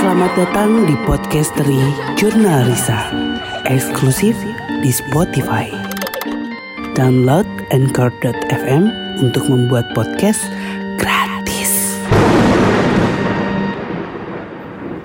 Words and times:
Selamat 0.00 0.32
datang 0.32 0.88
di 0.88 0.96
podcasteri 1.04 1.76
Jurnal 2.16 2.72
Risa, 2.72 3.12
eksklusif 3.68 4.32
di 4.80 4.88
Spotify. 4.88 5.68
Download 6.96 7.44
Anchor.fm 7.68 8.88
untuk 9.20 9.44
membuat 9.52 9.92
podcast 9.92 10.40
gratis. 10.96 12.00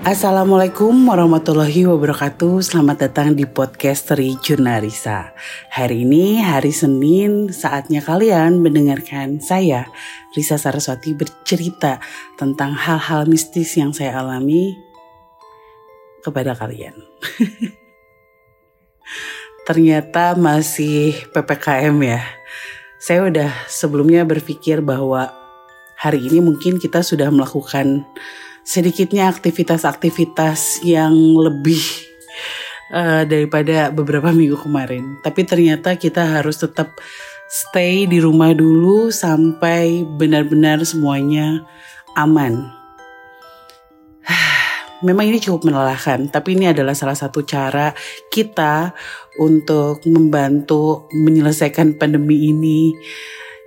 Assalamualaikum 0.08 0.96
warahmatullahi 1.04 1.84
wabarakatuh 1.84 2.64
Selamat 2.64 3.10
datang 3.10 3.34
di 3.36 3.42
podcasteri 3.42 4.38
Jurnal 4.38 4.86
Risa 4.86 5.34
Hari 5.74 6.06
ini 6.06 6.38
hari 6.38 6.70
Senin 6.70 7.50
Saatnya 7.50 7.98
kalian 7.98 8.62
mendengarkan 8.62 9.42
saya 9.42 9.90
Risa 10.30 10.62
Saraswati 10.62 11.10
bercerita 11.10 11.98
Tentang 12.38 12.78
hal-hal 12.78 13.26
mistis 13.26 13.74
yang 13.74 13.90
saya 13.90 14.22
alami 14.22 14.85
Kepada 16.26 16.58
kalian 16.58 16.98
Ternyata 19.70 20.34
masih 20.34 21.14
PPKM 21.30 21.94
ya 22.02 22.22
Saya 22.98 23.30
udah 23.30 23.50
sebelumnya 23.70 24.26
berpikir 24.26 24.82
bahwa 24.82 25.30
Hari 25.96 26.28
ini 26.28 26.44
mungkin 26.44 26.76
kita 26.76 27.00
sudah 27.00 27.32
melakukan 27.32 28.04
sedikitnya 28.60 29.32
aktivitas-aktivitas 29.32 30.84
yang 30.84 31.16
lebih 31.40 31.80
uh, 32.92 33.24
daripada 33.24 33.88
beberapa 33.88 34.28
minggu 34.28 34.60
kemarin. 34.60 35.16
Tapi 35.24 35.48
ternyata 35.48 35.96
kita 35.96 36.20
harus 36.20 36.60
tetap 36.60 37.00
stay 37.48 38.04
di 38.04 38.20
rumah 38.20 38.52
dulu 38.52 39.08
sampai 39.08 40.04
benar-benar 40.04 40.84
semuanya 40.84 41.64
aman. 42.12 42.75
Memang 45.06 45.30
ini 45.30 45.38
cukup 45.38 45.70
melelahkan, 45.70 46.26
tapi 46.34 46.58
ini 46.58 46.66
adalah 46.66 46.90
salah 46.98 47.14
satu 47.14 47.46
cara 47.46 47.94
kita 48.26 48.90
untuk 49.38 50.02
membantu 50.10 51.06
menyelesaikan 51.14 51.94
pandemi 51.94 52.50
ini. 52.50 52.90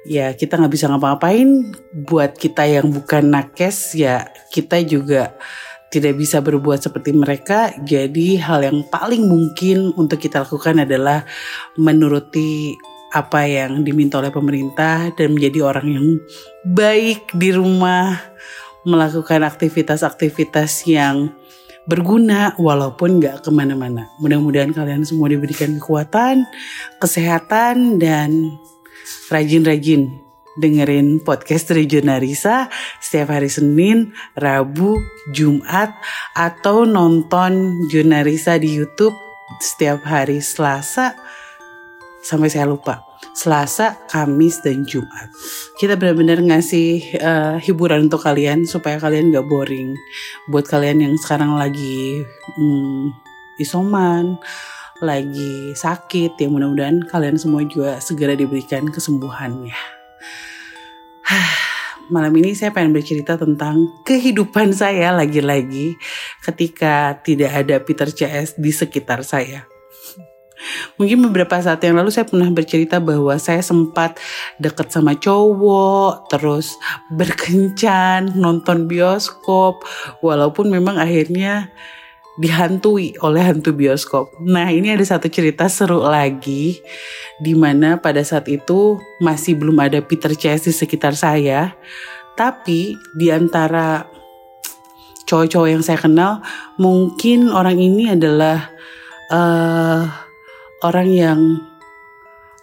Ya 0.03 0.35
kita 0.35 0.59
nggak 0.59 0.73
bisa 0.75 0.91
ngapa-ngapain. 0.91 1.71
Buat 1.95 2.35
kita 2.35 2.67
yang 2.67 2.91
bukan 2.91 3.31
nakes 3.31 3.95
ya 3.95 4.27
kita 4.51 4.83
juga 4.83 5.39
tidak 5.89 6.19
bisa 6.19 6.43
berbuat 6.43 6.83
seperti 6.83 7.15
mereka. 7.15 7.71
Jadi 7.87 8.35
hal 8.35 8.67
yang 8.67 8.83
paling 8.91 9.23
mungkin 9.23 9.95
untuk 9.95 10.19
kita 10.19 10.43
lakukan 10.43 10.83
adalah 10.83 11.23
menuruti 11.79 12.75
apa 13.09 13.47
yang 13.49 13.81
diminta 13.81 14.21
oleh 14.21 14.29
pemerintah 14.29 15.09
dan 15.17 15.33
menjadi 15.33 15.65
orang 15.65 15.87
yang 15.89 16.07
baik 16.61 17.25
di 17.33 17.49
rumah 17.49 18.21
melakukan 18.87 19.43
aktivitas-aktivitas 19.43 20.87
yang 20.87 21.33
berguna 21.89 22.53
walaupun 22.61 23.17
nggak 23.17 23.41
ke 23.41 23.49
mana-mana. 23.49 24.13
Mudah-mudahan 24.21 24.71
kalian 24.71 25.01
semua 25.03 25.31
diberikan 25.31 25.73
kekuatan, 25.81 26.45
kesehatan, 27.01 27.97
dan 27.97 28.61
rajin-rajin 29.33 30.29
dengerin 30.59 31.23
podcast 31.23 31.71
dari 31.71 31.87
Jurnalisa 31.87 32.69
setiap 32.99 33.33
hari 33.33 33.49
Senin, 33.49 34.11
Rabu, 34.35 35.01
Jumat, 35.31 35.95
atau 36.37 36.83
nonton 36.83 37.85
Jurnalisa 37.87 38.59
di 38.59 38.75
YouTube 38.75 39.15
setiap 39.57 40.05
hari 40.05 40.43
Selasa 40.43 41.15
sampai 42.21 42.51
saya 42.53 42.69
lupa. 42.69 43.08
Selasa, 43.35 43.95
Kamis, 44.11 44.59
dan 44.59 44.83
Jumat. 44.83 45.31
Kita 45.79 45.95
benar-benar 45.95 46.43
ngasih 46.43 47.19
uh, 47.19 47.55
hiburan 47.61 48.11
untuk 48.11 48.23
kalian 48.23 48.67
supaya 48.67 48.99
kalian 48.99 49.31
gak 49.31 49.47
boring. 49.47 49.95
Buat 50.51 50.67
kalian 50.67 51.03
yang 51.03 51.15
sekarang 51.15 51.55
lagi 51.55 52.23
hmm, 52.59 53.15
isoman, 53.63 54.35
lagi 54.99 55.71
sakit 55.75 56.35
ya 56.35 56.47
mudah-mudahan 56.51 57.07
kalian 57.07 57.39
semua 57.39 57.63
juga 57.63 58.03
segera 58.03 58.35
diberikan 58.35 58.87
kesembuhannya. 58.91 59.75
Malam 62.13 62.33
ini 62.41 62.57
saya 62.57 62.73
pengen 62.73 62.91
bercerita 62.91 63.37
tentang 63.39 63.87
kehidupan 64.03 64.75
saya 64.75 65.13
lagi-lagi 65.13 65.95
ketika 66.43 67.21
tidak 67.21 67.51
ada 67.53 67.79
Peter 67.79 68.09
CS 68.11 68.59
di 68.59 68.73
sekitar 68.73 69.23
saya. 69.23 69.78
Mungkin 70.99 71.23
beberapa 71.29 71.55
saat 71.59 71.79
yang 71.83 71.95
lalu 71.95 72.11
saya 72.11 72.27
pernah 72.27 72.51
bercerita 72.51 72.99
bahwa 72.99 73.35
saya 73.39 73.63
sempat 73.63 74.19
deket 74.59 74.91
sama 74.91 75.15
cowok, 75.15 76.27
terus 76.27 76.75
berkencan, 77.11 78.35
nonton 78.35 78.85
bioskop, 78.87 79.83
walaupun 80.19 80.67
memang 80.67 80.99
akhirnya 80.99 81.71
dihantui 82.39 83.19
oleh 83.19 83.43
hantu 83.43 83.75
bioskop. 83.75 84.31
Nah 84.39 84.71
ini 84.71 84.95
ada 84.95 85.03
satu 85.03 85.27
cerita 85.27 85.67
seru 85.67 85.99
lagi 86.07 86.79
di 87.43 87.51
mana 87.51 87.99
pada 87.99 88.23
saat 88.23 88.47
itu 88.47 88.95
masih 89.19 89.59
belum 89.59 89.75
ada 89.83 89.99
Peter 89.99 90.31
Chase 90.31 90.71
di 90.71 90.73
sekitar 90.75 91.19
saya. 91.19 91.75
Tapi 92.39 92.95
di 93.19 93.27
antara 93.27 94.07
cowok-cowok 95.27 95.69
yang 95.69 95.83
saya 95.83 95.99
kenal 95.99 96.39
mungkin 96.79 97.51
orang 97.51 97.75
ini 97.75 98.15
adalah 98.15 98.71
uh, 99.27 100.28
orang 100.83 101.09
yang 101.11 101.39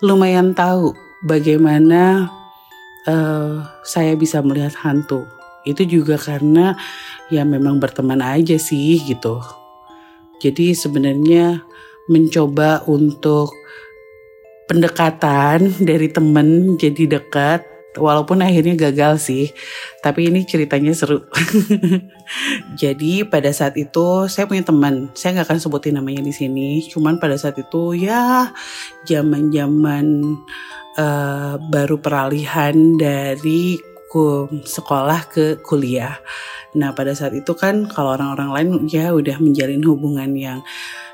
lumayan 0.01 0.57
tahu 0.57 0.93
bagaimana 1.25 2.33
uh, 3.09 3.65
saya 3.85 4.17
bisa 4.17 4.41
melihat 4.41 4.73
hantu. 4.81 5.25
Itu 5.67 5.83
juga 5.85 6.17
karena 6.17 6.79
ya 7.29 7.43
memang 7.43 7.83
berteman 7.83 8.23
aja 8.23 8.57
sih 8.57 9.03
gitu. 9.03 9.43
Jadi 10.41 10.77
sebenarnya 10.77 11.65
mencoba 12.07 12.87
untuk 12.87 13.51
pendekatan 14.71 15.75
dari 15.83 16.11
temen 16.13 16.79
jadi 16.79 17.19
dekat 17.19 17.76
walaupun 17.97 18.45
akhirnya 18.45 18.77
gagal 18.77 19.21
sih 19.27 19.45
tapi 20.05 20.31
ini 20.31 20.47
ceritanya 20.47 20.95
seru. 20.95 21.27
Jadi 22.81 23.27
pada 23.27 23.51
saat 23.51 23.75
itu 23.75 24.31
saya 24.31 24.47
punya 24.47 24.63
teman 24.63 25.11
saya 25.19 25.41
nggak 25.41 25.47
akan 25.51 25.61
sebutin 25.61 25.99
namanya 25.99 26.23
di 26.23 26.31
sini. 26.31 26.85
Cuman 26.87 27.19
pada 27.19 27.35
saat 27.35 27.59
itu 27.59 27.97
ya 27.97 28.55
zaman 29.09 29.51
zaman 29.51 30.07
uh, 31.01 31.59
baru 31.73 31.99
peralihan 31.99 32.97
dari 32.97 33.79
sekolah 34.65 35.29
ke 35.29 35.61
kuliah. 35.61 36.17
Nah 36.77 36.97
pada 36.97 37.13
saat 37.13 37.37
itu 37.37 37.53
kan 37.53 37.85
kalau 37.89 38.17
orang-orang 38.17 38.51
lain 38.53 38.69
ya 38.89 39.13
udah 39.13 39.37
menjalin 39.41 39.85
hubungan 39.85 40.33
yang 40.33 40.59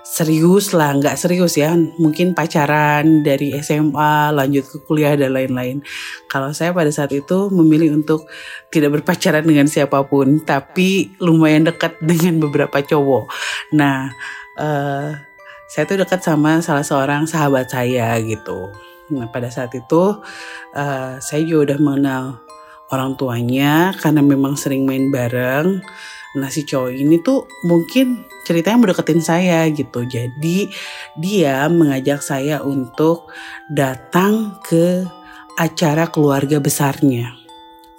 serius 0.02 0.74
lah, 0.74 0.92
nggak 0.98 1.14
serius 1.14 1.54
ya, 1.54 1.72
mungkin 1.98 2.34
pacaran 2.34 3.22
dari 3.22 3.54
SMA 3.62 4.34
lanjut 4.34 4.66
ke 4.66 4.76
kuliah 4.84 5.14
dan 5.14 5.32
lain-lain. 5.32 5.80
Kalau 6.26 6.50
saya 6.50 6.74
pada 6.74 6.90
saat 6.90 7.14
itu 7.14 7.48
memilih 7.54 7.94
untuk 7.94 8.26
tidak 8.68 9.00
berpacaran 9.00 9.46
dengan 9.46 9.70
siapa 9.70 10.02
pun, 10.04 10.42
tapi 10.42 11.14
lumayan 11.22 11.70
dekat 11.70 11.96
dengan 12.10 12.42
beberapa 12.42 12.82
cowok. 12.82 13.30
Nah, 13.78 14.10
uh, 14.58 15.14
saya 15.72 15.88
tuh 15.88 16.04
dekat 16.04 16.20
sama 16.20 16.60
salah 16.60 16.84
seorang 16.84 17.24
sahabat 17.24 17.72
saya 17.72 18.12
gitu. 18.20 18.68
Nah 19.08 19.28
pada 19.32 19.48
saat 19.48 19.72
itu 19.72 20.20
uh, 20.76 21.12
saya 21.16 21.40
juga 21.48 21.72
udah 21.72 21.78
mengenal 21.80 22.24
orang 22.92 23.16
tuanya 23.16 23.96
karena 23.96 24.20
memang 24.20 24.56
sering 24.56 24.84
main 24.84 25.08
bareng. 25.08 25.80
Nah 26.38 26.48
si 26.48 26.64
cowok 26.64 26.96
ini 26.96 27.20
tuh 27.20 27.44
mungkin 27.68 28.24
ceritanya 28.48 28.76
mau 28.80 28.88
deketin 28.88 29.20
saya 29.20 29.68
gitu. 29.68 30.08
Jadi 30.08 30.72
dia 31.20 31.68
mengajak 31.68 32.24
saya 32.24 32.64
untuk 32.64 33.28
datang 33.68 34.56
ke 34.64 35.04
acara 35.60 36.08
keluarga 36.08 36.56
besarnya. 36.56 37.36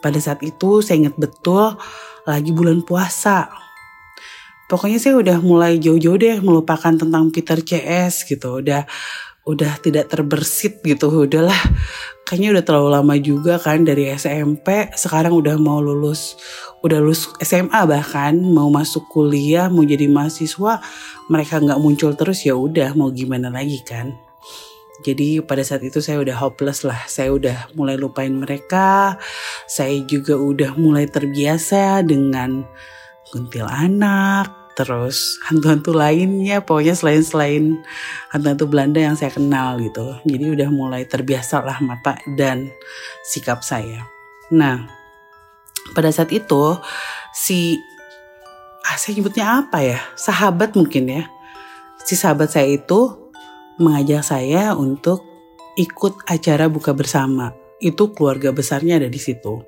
Pada 0.02 0.18
saat 0.18 0.42
itu 0.42 0.82
saya 0.82 1.06
ingat 1.06 1.16
betul 1.16 1.78
lagi 2.26 2.50
bulan 2.50 2.82
puasa. 2.82 3.48
Pokoknya 4.66 4.98
saya 4.98 5.20
udah 5.20 5.38
mulai 5.44 5.78
jauh-jauh 5.78 6.18
deh 6.18 6.42
melupakan 6.42 6.96
tentang 6.98 7.30
Peter 7.30 7.62
CS 7.62 8.26
gitu. 8.26 8.64
Udah 8.64 8.90
udah 9.44 9.80
tidak 9.84 10.12
terbersit 10.12 10.80
gitu. 10.84 11.12
Udahlah 11.12 11.60
kayaknya 12.24 12.60
udah 12.60 12.64
terlalu 12.64 12.90
lama 12.90 13.16
juga 13.20 13.54
kan 13.60 13.84
dari 13.84 14.08
SMP 14.16 14.90
sekarang 14.96 15.36
udah 15.36 15.60
mau 15.60 15.84
lulus 15.84 16.40
udah 16.82 17.00
lulus 17.04 17.30
SMA 17.44 17.84
bahkan 17.84 18.34
mau 18.40 18.72
masuk 18.72 19.06
kuliah 19.12 19.68
mau 19.68 19.84
jadi 19.84 20.08
mahasiswa 20.08 20.80
mereka 21.28 21.60
nggak 21.60 21.80
muncul 21.84 22.16
terus 22.16 22.48
ya 22.48 22.56
udah 22.56 22.96
mau 22.96 23.12
gimana 23.12 23.52
lagi 23.52 23.84
kan 23.84 24.16
jadi 25.04 25.44
pada 25.44 25.68
saat 25.68 25.84
itu 25.84 26.00
saya 26.00 26.24
udah 26.24 26.40
hopeless 26.40 26.88
lah 26.88 27.04
saya 27.12 27.36
udah 27.36 27.76
mulai 27.76 28.00
lupain 28.00 28.32
mereka 28.32 29.20
saya 29.68 30.00
juga 30.08 30.40
udah 30.40 30.80
mulai 30.80 31.06
terbiasa 31.12 32.02
dengan 32.08 32.64
kuntilanak 33.36 34.63
terus 34.74 35.38
hantu-hantu 35.46 35.94
lainnya 35.94 36.62
pokoknya 36.66 36.98
selain-selain 36.98 37.82
hantu-hantu 38.34 38.66
Belanda 38.70 39.00
yang 39.02 39.16
saya 39.18 39.30
kenal 39.30 39.78
gitu. 39.82 40.18
Jadi 40.26 40.46
udah 40.50 40.70
mulai 40.74 41.06
terbiasa 41.06 41.62
lah 41.62 41.78
mata 41.82 42.18
dan 42.38 42.70
sikap 43.26 43.62
saya. 43.62 44.06
Nah 44.50 44.86
pada 45.94 46.10
saat 46.10 46.34
itu 46.34 46.78
si 47.34 47.78
ah, 48.86 48.98
saya 48.98 49.22
nyebutnya 49.22 49.46
apa 49.66 49.80
ya? 49.86 50.00
Sahabat 50.18 50.74
mungkin 50.74 51.10
ya. 51.10 51.24
Si 52.04 52.18
sahabat 52.18 52.52
saya 52.52 52.68
itu 52.68 53.32
mengajak 53.78 54.26
saya 54.26 54.74
untuk 54.74 55.24
ikut 55.78 56.26
acara 56.26 56.66
buka 56.68 56.92
bersama. 56.94 57.54
Itu 57.78 58.14
keluarga 58.14 58.50
besarnya 58.50 58.98
ada 58.98 59.10
di 59.10 59.22
situ 59.22 59.64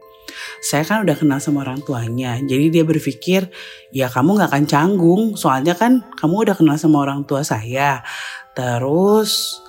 saya 0.62 0.83
kan 0.83 1.06
udah 1.06 1.16
kenal 1.18 1.38
sama 1.38 1.62
orang 1.62 1.81
tuanya 1.86 2.42
jadi 2.42 2.69
dia 2.69 2.83
berpikir 2.83 3.50
ya 3.94 4.10
kamu 4.10 4.38
nggak 4.38 4.50
akan 4.51 4.66
canggung 4.66 5.22
soalnya 5.38 5.77
kan 5.77 6.01
kamu 6.18 6.50
udah 6.50 6.56
kenal 6.57 6.77
sama 6.80 7.06
orang 7.06 7.24
tua 7.24 7.45
saya. 7.45 8.01
Terus 8.56 9.60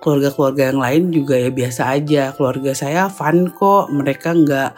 keluarga-keluarga 0.00 0.72
yang 0.72 0.80
lain 0.80 1.02
juga 1.12 1.36
ya 1.36 1.50
biasa 1.52 1.92
aja. 1.92 2.32
Keluarga 2.32 2.72
saya 2.72 3.12
fun 3.12 3.52
kok 3.52 3.92
mereka 3.92 4.32
nggak 4.32 4.70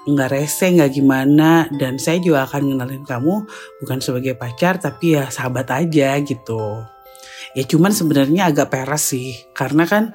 nggak 0.00 0.28
rese 0.32 0.66
nggak 0.72 0.96
gimana 0.96 1.68
dan 1.76 2.00
saya 2.00 2.16
juga 2.24 2.48
akan 2.48 2.72
ngenalin 2.72 3.04
kamu 3.04 3.44
bukan 3.84 3.98
sebagai 4.00 4.32
pacar 4.32 4.80
tapi 4.80 5.18
ya 5.18 5.28
sahabat 5.28 5.68
aja 5.68 6.16
gitu. 6.22 6.80
Ya 7.52 7.66
cuman 7.66 7.90
sebenarnya 7.90 8.54
agak 8.54 8.70
peres 8.70 9.10
sih 9.10 9.34
karena 9.52 9.84
kan 9.84 10.14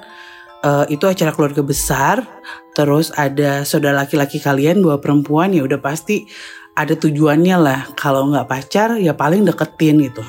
uh, 0.66 0.86
itu 0.90 1.06
acara 1.06 1.30
keluarga 1.32 1.62
besar. 1.62 2.26
Terus 2.74 3.14
ada 3.16 3.64
saudara 3.64 4.04
laki-laki 4.04 4.42
kalian 4.42 4.82
dua 4.82 5.00
perempuan 5.00 5.54
ya 5.56 5.64
udah 5.64 5.80
pasti 5.80 6.28
ada 6.76 6.98
tujuannya 6.98 7.56
lah. 7.56 7.82
Kalau 7.96 8.28
nggak 8.34 8.50
pacar 8.50 9.00
ya 9.00 9.16
paling 9.16 9.46
deketin 9.48 10.02
gitu. 10.04 10.26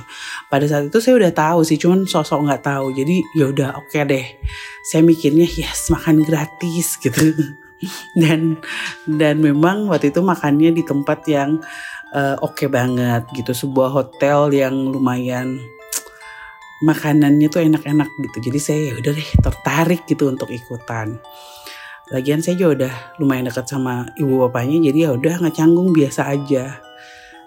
Pada 0.46 0.62
saat 0.68 0.92
itu 0.92 1.02
saya 1.02 1.18
udah 1.18 1.32
tahu 1.34 1.66
sih 1.66 1.80
cuman 1.80 2.06
sosok 2.06 2.46
nggak 2.46 2.62
tahu. 2.62 2.94
Jadi 2.94 3.24
ya 3.34 3.50
udah 3.50 3.68
oke 3.80 3.90
okay 3.90 4.06
deh. 4.06 4.26
Saya 4.86 5.02
mikirnya 5.02 5.48
yes 5.48 5.90
makan 5.90 6.22
gratis 6.22 6.94
gitu. 7.02 7.34
Dan 8.14 8.56
dan 9.04 9.42
memang 9.42 9.90
waktu 9.90 10.14
itu 10.14 10.22
makannya 10.22 10.72
di 10.72 10.80
tempat 10.86 11.26
yang 11.28 11.58
uh, 12.14 12.38
oke 12.38 12.62
okay 12.62 12.68
banget 12.70 13.26
gitu. 13.34 13.50
Sebuah 13.50 13.90
hotel 13.90 14.54
yang 14.54 14.94
lumayan 14.94 15.58
makanannya 16.84 17.48
tuh 17.48 17.64
enak-enak 17.64 18.08
gitu 18.20 18.52
jadi 18.52 18.58
saya 18.60 18.80
ya 18.92 18.94
udah 19.00 19.12
deh 19.16 19.30
tertarik 19.40 20.04
gitu 20.04 20.28
untuk 20.28 20.52
ikutan 20.52 21.20
Lagian 22.06 22.38
saya 22.38 22.54
juga 22.54 22.86
udah 22.86 22.94
lumayan 23.18 23.50
dekat 23.50 23.66
sama 23.66 24.06
ibu 24.14 24.46
bapaknya 24.46 24.78
jadi 24.90 25.10
ya 25.10 25.18
udah 25.18 25.42
nggak 25.42 25.56
canggung 25.58 25.90
biasa 25.90 26.30
aja. 26.30 26.78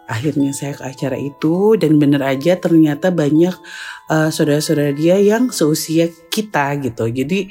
Akhirnya 0.03 0.51
saya 0.51 0.75
ke 0.75 0.83
acara 0.83 1.15
itu 1.15 1.79
dan 1.79 1.95
bener 1.95 2.19
aja 2.19 2.59
ternyata 2.59 3.07
banyak 3.13 3.55
uh, 4.11 4.27
saudara-saudara 4.27 4.91
dia 4.91 5.15
yang 5.15 5.47
seusia 5.53 6.11
kita 6.27 6.75
gitu. 6.83 7.07
Jadi 7.07 7.47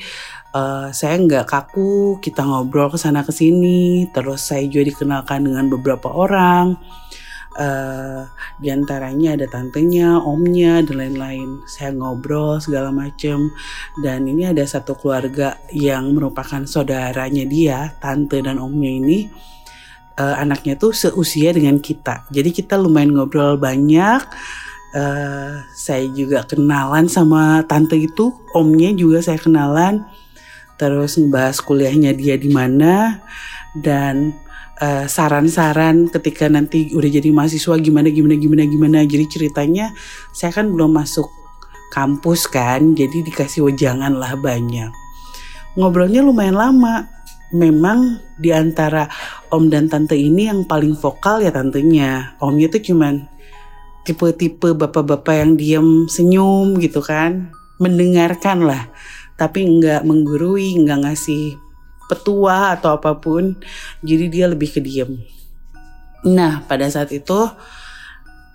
uh, 0.53 0.93
saya 0.93 1.17
nggak 1.17 1.49
kaku, 1.49 2.21
kita 2.21 2.45
ngobrol 2.45 2.93
ke 2.93 3.01
sana 3.01 3.25
ke 3.25 3.33
sini, 3.33 4.05
terus 4.13 4.45
saya 4.45 4.69
juga 4.69 4.93
dikenalkan 4.93 5.49
dengan 5.49 5.73
beberapa 5.73 6.13
orang 6.13 6.77
uh, 7.59 8.25
di 8.57 8.71
antaranya 8.71 9.35
ada 9.35 9.47
tantenya, 9.51 10.17
omnya 10.23 10.81
dan 10.87 10.97
lain-lain. 11.03 11.61
Saya 11.67 11.93
ngobrol 11.93 12.63
segala 12.63 12.95
macem 12.95 13.51
dan 14.01 14.25
ini 14.25 14.49
ada 14.49 14.63
satu 14.65 14.95
keluarga 14.95 15.59
yang 15.75 16.15
merupakan 16.15 16.65
saudaranya 16.65 17.45
dia, 17.45 17.99
tante 17.99 18.41
dan 18.41 18.57
omnya 18.63 18.89
ini 18.89 19.29
uh, 20.19 20.37
anaknya 20.39 20.75
tuh 20.75 20.95
seusia 20.95 21.55
dengan 21.55 21.79
kita. 21.79 22.27
Jadi 22.35 22.51
kita 22.51 22.75
lumayan 22.79 23.15
ngobrol 23.15 23.57
banyak. 23.57 24.23
Uh, 24.89 25.61
saya 25.77 26.09
juga 26.17 26.49
kenalan 26.49 27.13
sama 27.13 27.61
tante 27.69 28.01
itu, 28.01 28.33
omnya 28.57 28.89
juga 28.97 29.21
saya 29.21 29.37
kenalan. 29.37 30.09
Terus 30.79 31.19
ngebahas 31.19 31.59
kuliahnya 31.61 32.15
dia 32.15 32.39
di 32.39 32.55
mana 32.55 33.19
dan 33.75 34.33
eh, 34.79 35.07
saran-saran 35.11 36.11
ketika 36.11 36.47
nanti 36.47 36.95
udah 36.95 37.11
jadi 37.11 37.29
mahasiswa 37.35 37.75
gimana 37.79 38.09
gimana 38.11 38.35
gimana 38.39 38.63
gimana. 38.65 38.99
Jadi 39.05 39.25
ceritanya 39.29 39.93
saya 40.31 40.55
kan 40.55 40.71
belum 40.71 40.95
masuk 40.95 41.27
kampus 41.91 42.47
kan 42.49 42.95
jadi 42.95 43.25
dikasih 43.25 43.67
wejangan 43.67 44.15
lah 44.17 44.39
banyak. 44.39 44.93
Ngobrolnya 45.79 46.23
lumayan 46.25 46.57
lama. 46.57 47.07
Memang 47.49 48.21
di 48.37 48.53
antara 48.53 49.09
om 49.49 49.73
dan 49.73 49.89
tante 49.89 50.13
ini 50.13 50.53
yang 50.53 50.69
paling 50.69 50.93
vokal 50.93 51.41
ya 51.41 51.49
tantenya. 51.49 52.37
Omnya 52.45 52.69
tuh 52.69 52.85
cuman 52.93 53.25
tipe-tipe 54.05 54.77
bapak-bapak 54.77 55.33
yang 55.33 55.53
diem 55.57 56.05
senyum 56.13 56.77
gitu 56.77 57.01
kan. 57.01 57.49
Mendengarkan 57.81 58.69
lah. 58.69 58.93
Tapi 59.41 59.65
nggak 59.65 60.05
menggurui 60.05 60.77
nggak 60.85 61.09
ngasih 61.09 61.68
petua 62.09 62.75
atau 62.75 62.97
apa 62.97 63.15
pun 63.21 63.55
jadi 64.01 64.27
dia 64.33 64.47
lebih 64.49 64.73
ke 64.73 64.81
diem. 64.81 65.21
Nah 66.25 66.65
pada 66.65 66.89
saat 66.89 67.13
itu 67.13 67.47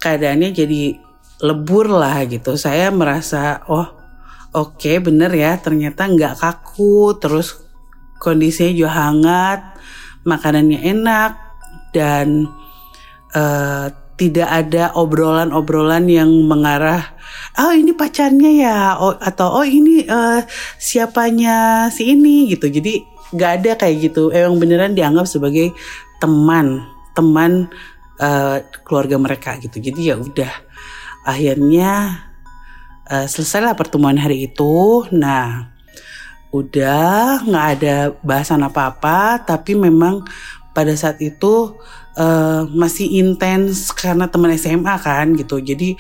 keadaannya 0.01 0.50
jadi 0.51 0.97
lebur 1.45 1.88
lah 1.88 2.25
gitu. 2.25 2.57
Saya 2.57 2.89
merasa 2.89 3.61
oh 3.69 3.88
oke 4.51 4.81
okay, 4.81 4.97
bener 5.00 5.31
ya 5.31 5.55
ternyata 5.61 6.09
nggak 6.09 6.41
kaku 6.41 7.17
terus 7.21 7.61
kondisinya 8.17 8.73
juga 8.73 8.91
hangat 8.91 9.59
makanannya 10.23 10.79
enak 10.81 11.31
dan 11.91 12.47
uh, 13.35 13.91
tidak 14.13 14.49
ada 14.49 14.94
obrolan-obrolan 14.94 16.06
yang 16.06 16.29
mengarah 16.45 17.13
oh 17.59 17.73
ini 17.73 17.91
pacarnya 17.94 18.51
ya 18.53 18.77
oh, 18.97 19.17
atau 19.17 19.61
oh 19.61 19.65
ini 19.65 20.06
uh, 20.06 20.41
siapanya 20.77 21.88
si 21.94 22.13
ini 22.13 22.49
gitu. 22.49 22.69
Jadi 22.69 23.12
nggak 23.33 23.51
ada 23.62 23.71
kayak 23.75 24.13
gitu. 24.13 24.30
Emang 24.30 24.62
beneran 24.62 24.94
dianggap 24.94 25.25
sebagai 25.25 25.74
teman 26.21 26.85
teman 27.18 27.68
uh, 28.21 28.62
keluarga 28.85 29.18
mereka 29.18 29.57
gitu. 29.57 29.81
Jadi 29.81 30.13
ya 30.13 30.15
udah. 30.18 30.53
Akhirnya 31.24 32.19
uh, 33.07 33.25
selesailah 33.27 33.75
pertemuan 33.75 34.15
hari 34.19 34.47
itu. 34.47 35.06
Nah 35.12 35.74
udah 36.53 37.41
nggak 37.50 37.68
ada 37.80 37.95
bahasan 38.21 38.62
apa-apa 38.62 39.41
tapi 39.41 39.74
memang 39.74 40.21
pada 40.69 40.94
saat 40.94 41.18
itu 41.18 41.74
uh, 42.18 42.62
masih 42.74 43.09
intens 43.21 43.89
karena 43.94 44.30
teman 44.30 44.53
SMA 44.57 44.95
kan 45.01 45.33
gitu. 45.38 45.62
Jadi 45.62 45.97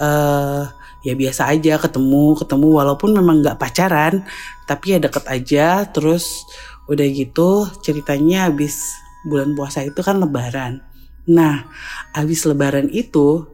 uh, 0.00 0.68
ya 1.04 1.12
biasa 1.12 1.52
aja 1.52 1.76
ketemu 1.76 2.32
ketemu 2.40 2.68
walaupun 2.80 3.12
memang 3.12 3.44
nggak 3.44 3.60
pacaran 3.60 4.24
tapi 4.64 4.96
ya 4.96 4.98
deket 5.00 5.24
aja. 5.28 5.84
Terus 5.88 6.48
Udah 6.84 7.06
gitu 7.08 7.64
ceritanya 7.80 8.52
habis 8.52 8.92
bulan 9.24 9.56
puasa 9.56 9.80
itu 9.80 10.00
kan 10.04 10.20
lebaran. 10.20 10.84
Nah, 11.24 11.64
habis 12.12 12.44
lebaran 12.44 12.92
itu 12.92 13.48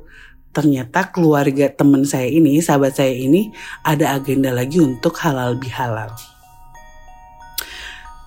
ternyata 0.50 1.14
keluarga 1.14 1.70
teman 1.70 2.02
saya 2.02 2.26
ini, 2.26 2.58
sahabat 2.58 2.98
saya 2.98 3.14
ini 3.14 3.54
ada 3.86 4.18
agenda 4.18 4.50
lagi 4.50 4.82
untuk 4.82 5.14
halal 5.22 5.54
bihalal. 5.54 6.10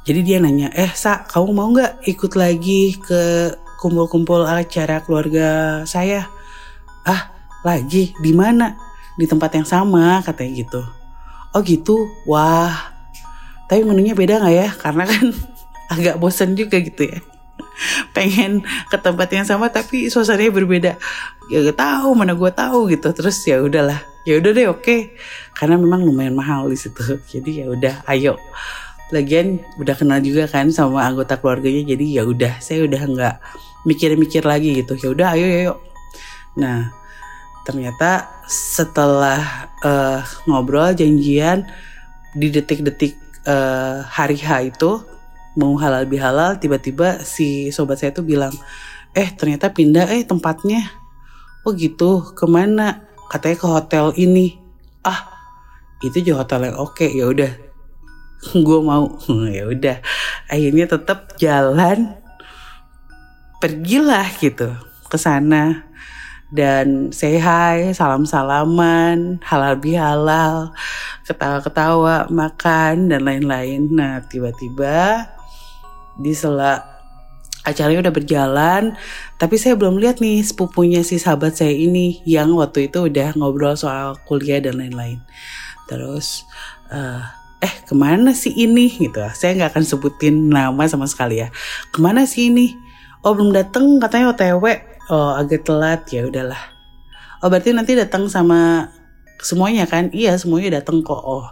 Jadi 0.07 0.19
dia 0.23 0.39
nanya, 0.39 0.71
eh 0.75 0.91
Sa, 0.91 1.27
kamu 1.27 1.47
mau 1.51 1.67
nggak 1.71 2.07
ikut 2.07 2.33
lagi 2.35 2.95
ke 2.99 3.51
kumpul-kumpul 3.79 4.47
acara 4.47 5.03
keluarga 5.03 5.83
saya? 5.83 6.27
Ah, 7.03 7.31
lagi? 7.67 8.15
Di 8.19 8.31
mana? 8.31 8.79
Di 9.19 9.27
tempat 9.27 9.51
yang 9.59 9.67
sama, 9.67 10.23
katanya 10.23 10.63
gitu. 10.63 10.81
Oh 11.51 11.59
gitu, 11.63 12.07
wah 12.27 12.92
tapi 13.67 13.81
menunya 13.87 14.13
beda 14.13 14.43
nggak 14.43 14.55
ya? 14.55 14.69
Karena 14.75 15.03
kan 15.07 15.25
agak 15.93 16.15
bosen 16.19 16.55
juga 16.57 16.79
gitu 16.81 17.07
ya. 17.07 17.19
Pengen 18.13 18.61
ke 18.89 18.97
tempat 19.01 19.29
yang 19.33 19.45
sama 19.47 19.69
tapi 19.73 20.09
suasananya 20.09 20.53
berbeda. 20.53 20.91
Ya 21.49 21.57
gak 21.65 21.79
tahu 21.81 22.13
mana 22.13 22.37
gue 22.37 22.51
tahu 22.53 22.91
gitu. 22.93 23.09
Terus 23.13 23.41
ya 23.45 23.59
udahlah. 23.59 24.01
Ya 24.23 24.39
udah 24.39 24.51
deh 24.53 24.67
oke. 24.69 24.81
Okay. 24.83 24.99
Karena 25.57 25.75
memang 25.81 26.05
lumayan 26.05 26.37
mahal 26.37 26.69
di 26.69 26.77
situ. 26.77 27.01
Jadi 27.33 27.63
ya 27.63 27.65
udah 27.69 28.05
ayo. 28.13 28.37
Lagian 29.09 29.61
udah 29.77 29.93
kenal 29.97 30.21
juga 30.21 30.45
kan 30.49 30.69
sama 30.69 31.05
anggota 31.05 31.37
keluarganya. 31.41 31.93
Jadi 31.93 32.17
ya 32.17 32.23
udah 32.25 32.61
saya 32.61 32.85
udah 32.85 33.01
nggak 33.03 33.35
mikir-mikir 33.89 34.45
lagi 34.45 34.85
gitu. 34.85 34.93
Ya 34.97 35.09
udah 35.11 35.27
ayo 35.33 35.45
ayo. 35.45 35.73
Nah 36.57 36.93
ternyata 37.63 38.27
setelah 38.45 39.71
uh, 39.81 40.19
ngobrol 40.45 40.91
janjian 40.91 41.63
di 42.35 42.51
detik-detik 42.51 43.22
uh, 43.47 44.03
hari 44.07 44.39
H 44.39 44.73
itu 44.75 45.01
mau 45.53 45.73
halal 45.77 46.09
bihalal 46.09 46.57
tiba-tiba 46.57 47.21
si 47.21 47.69
sobat 47.69 48.01
saya 48.01 48.09
tuh 48.09 48.25
bilang 48.25 48.53
eh 49.13 49.29
ternyata 49.33 49.69
pindah 49.69 50.09
eh 50.09 50.25
tempatnya. 50.25 50.81
Oh 51.63 51.71
gitu? 51.71 52.33
Ke 52.35 52.49
mana? 52.49 53.07
Katanya 53.31 53.57
ke 53.61 53.67
hotel 53.69 54.05
ini. 54.19 54.59
Ah 55.05 55.29
itu 56.03 56.19
juga 56.19 56.43
hotel 56.43 56.73
yang 56.73 56.77
oke 56.81 57.07
ya 57.07 57.25
udah. 57.29 57.51
Gue 58.67 58.79
mau. 58.83 59.19
Ya 59.55 59.69
udah. 59.69 59.97
Akhirnya 60.51 60.85
tetap 60.89 61.39
jalan. 61.39 62.19
Pergilah 63.63 64.27
gitu 64.43 64.75
ke 65.07 65.15
sana 65.21 65.92
dan 66.53 67.09
say 67.09 67.41
hi, 67.41 67.89
salam-salaman, 67.97 69.41
halal 69.41 69.73
bihalal, 69.81 70.69
ketawa-ketawa, 71.25 72.29
makan 72.29 73.09
dan 73.09 73.25
lain-lain. 73.25 73.89
Nah, 73.89 74.21
tiba-tiba 74.29 75.25
di 76.21 76.29
sela 76.37 76.85
acaranya 77.65 78.05
udah 78.05 78.13
berjalan 78.13 78.83
tapi 79.41 79.55
saya 79.55 79.73
belum 79.73 79.97
lihat 79.97 80.21
nih 80.21 80.43
sepupunya 80.45 81.01
si 81.01 81.17
sahabat 81.17 81.57
saya 81.57 81.73
ini 81.73 82.21
yang 82.27 82.53
waktu 82.53 82.91
itu 82.91 83.09
udah 83.09 83.33
ngobrol 83.33 83.73
soal 83.73 84.19
kuliah 84.29 84.61
dan 84.61 84.77
lain-lain. 84.77 85.23
Terus 85.89 86.45
uh, 86.93 87.23
eh 87.63 87.73
ke 87.87 87.95
mana 87.97 88.35
sih 88.37 88.53
ini? 88.53 88.93
Gitu. 88.93 89.17
Saya 89.33 89.57
nggak 89.57 89.73
akan 89.73 89.83
sebutin 89.89 90.53
nama 90.53 90.85
sama 90.85 91.09
sekali 91.09 91.41
ya. 91.41 91.49
Ke 91.89 91.97
mana 91.97 92.29
sih 92.29 92.53
ini? 92.53 92.77
Oh 93.23 93.33
belum 93.33 93.55
dateng 93.55 93.97
katanya 94.03 94.35
otw 94.35 94.92
oh 95.09 95.35
agak 95.35 95.67
telat 95.67 96.07
ya 96.11 96.27
udahlah. 96.27 96.59
Oh 97.43 97.51
berarti 97.51 97.75
nanti 97.75 97.97
datang 97.97 98.31
sama 98.31 98.87
semuanya 99.41 99.83
kan? 99.83 100.07
Iya 100.15 100.39
semuanya 100.39 100.79
datang 100.79 101.03
kok. 101.03 101.19
Oh 101.19 101.43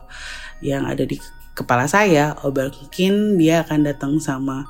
yang 0.63 0.87
ada 0.87 1.03
di 1.03 1.19
kepala 1.57 1.89
saya. 1.89 2.37
Oh 2.45 2.53
mungkin 2.53 3.35
dia 3.35 3.67
akan 3.67 3.83
datang 3.83 4.21
sama 4.23 4.67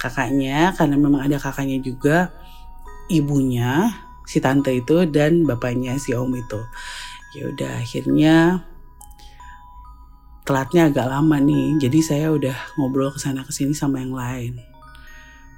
kakaknya 0.00 0.72
karena 0.72 0.96
memang 0.96 1.28
ada 1.28 1.36
kakaknya 1.36 1.78
juga 1.84 2.32
ibunya 3.12 3.92
si 4.24 4.40
tante 4.40 4.72
itu 4.72 5.04
dan 5.10 5.44
bapaknya 5.44 6.00
si 6.00 6.16
om 6.16 6.32
itu. 6.32 6.60
Ya 7.36 7.48
udah 7.52 7.72
akhirnya 7.80 8.64
telatnya 10.48 10.88
agak 10.90 11.06
lama 11.06 11.36
nih. 11.36 11.76
Jadi 11.78 11.98
saya 12.00 12.26
udah 12.32 12.56
ngobrol 12.80 13.12
ke 13.12 13.20
sana 13.20 13.44
ke 13.44 13.52
sini 13.52 13.76
sama 13.76 14.00
yang 14.00 14.16
lain. 14.16 14.58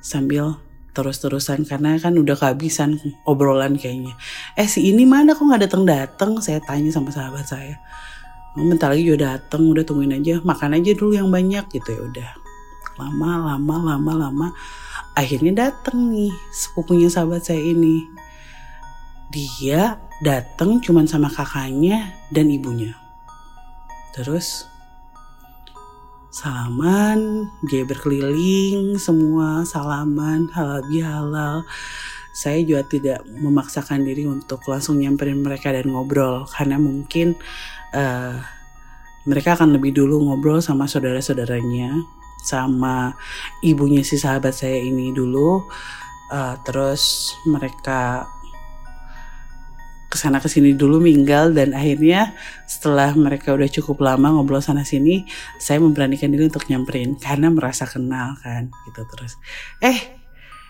Sambil 0.05 0.59
terus-terusan 0.95 1.67
karena 1.67 1.99
kan 1.99 2.15
udah 2.15 2.39
kehabisan 2.39 3.03
obrolan 3.27 3.75
kayaknya. 3.75 4.15
Eh 4.55 4.71
si 4.71 4.95
ini 4.95 5.03
mana 5.03 5.35
kok 5.35 5.43
nggak 5.43 5.67
datang 5.67 5.83
datang 5.83 6.31
saya 6.39 6.63
tanya 6.63 6.95
sama 6.95 7.11
sahabat 7.11 7.45
saya. 7.45 7.83
Oh, 8.55 8.63
bentar 8.63 8.95
lagi 8.95 9.03
juga 9.03 9.35
datang 9.35 9.67
udah 9.67 9.83
tungguin 9.83 10.15
aja 10.15 10.39
makan 10.47 10.79
aja 10.79 10.95
dulu 10.95 11.19
yang 11.19 11.29
banyak 11.35 11.67
gitu 11.75 11.91
ya 11.91 12.01
udah. 12.07 12.31
Lama 13.03 13.31
lama 13.53 13.77
lama 13.83 14.13
lama. 14.15 14.49
Akhirnya 15.19 15.69
datang 15.69 16.15
nih 16.15 16.31
sepupunya 16.55 17.11
sahabat 17.11 17.43
saya 17.43 17.59
ini. 17.59 18.07
Dia 19.35 19.99
datang 20.23 20.79
cuman 20.79 21.11
sama 21.11 21.27
kakaknya 21.27 22.15
dan 22.31 22.47
ibunya. 22.47 22.95
Terus 24.15 24.71
salaman 26.35 27.47
dia 27.63 27.87
berkeliling 27.87 28.99
semua 28.99 29.63
salaman 29.63 30.51
halal 30.51 30.83
bihalal. 30.91 31.63
Saya 32.35 32.59
juga 32.67 32.83
tidak 32.91 33.23
memaksakan 33.23 34.03
diri 34.03 34.27
untuk 34.27 34.59
langsung 34.67 34.99
nyamperin 34.99 35.39
mereka 35.39 35.71
dan 35.71 35.87
ngobrol 35.87 36.43
karena 36.51 36.83
mungkin 36.83 37.39
uh, 37.95 38.43
mereka 39.31 39.55
akan 39.55 39.79
lebih 39.79 39.95
dulu 39.95 40.27
ngobrol 40.27 40.59
sama 40.59 40.91
saudara-saudaranya 40.91 42.03
sama 42.43 43.15
ibunya 43.63 44.03
si 44.03 44.19
sahabat 44.19 44.59
saya 44.59 44.83
ini 44.83 45.15
dulu. 45.15 45.63
Uh, 46.35 46.59
terus 46.67 47.31
mereka 47.47 48.27
ke 50.15 50.19
sana 50.23 50.39
ke 50.39 50.47
sini 50.47 50.79
dulu 50.79 51.03
minggal 51.03 51.51
dan 51.51 51.75
akhirnya 51.75 52.31
setelah 52.71 53.11
mereka 53.19 53.51
udah 53.51 53.67
cukup 53.67 53.99
lama 53.99 54.31
ngobrol 54.31 54.63
sana 54.63 54.87
sini 54.87 55.27
saya 55.59 55.83
memberanikan 55.83 56.31
diri 56.31 56.47
untuk 56.47 56.71
nyamperin 56.71 57.19
karena 57.19 57.51
merasa 57.51 57.83
kenal 57.83 58.39
kan 58.39 58.71
gitu 58.87 59.03
terus. 59.11 59.35
Eh 59.83 59.99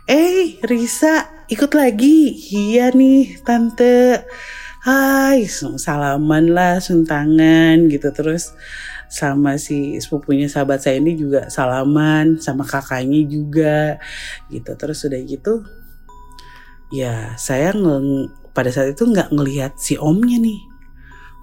eh 0.08 0.56
Risa 0.64 1.44
ikut 1.52 1.76
lagi? 1.76 2.32
Iya 2.56 2.96
nih 2.96 3.44
tante. 3.44 4.24
Hai 4.80 5.44
salaman 5.48 6.48
lah 6.48 6.80
suntangan 6.80 7.84
gitu 7.92 8.08
terus. 8.16 8.56
Sama 9.12 9.60
si 9.60 10.00
sepupunya 10.00 10.48
sahabat 10.48 10.80
saya 10.80 10.96
ini 11.04 11.20
juga 11.20 11.52
salaman 11.52 12.40
sama 12.40 12.64
kakaknya 12.64 13.20
juga 13.28 14.00
gitu 14.48 14.72
terus 14.80 15.04
udah 15.04 15.20
gitu. 15.20 15.60
Ya 16.88 17.36
saya 17.36 17.76
pada 18.54 18.70
saat 18.70 18.94
itu 18.94 19.04
nggak 19.04 19.34
ngelihat 19.34 19.76
si 19.76 19.98
omnya 19.98 20.38
nih. 20.38 20.62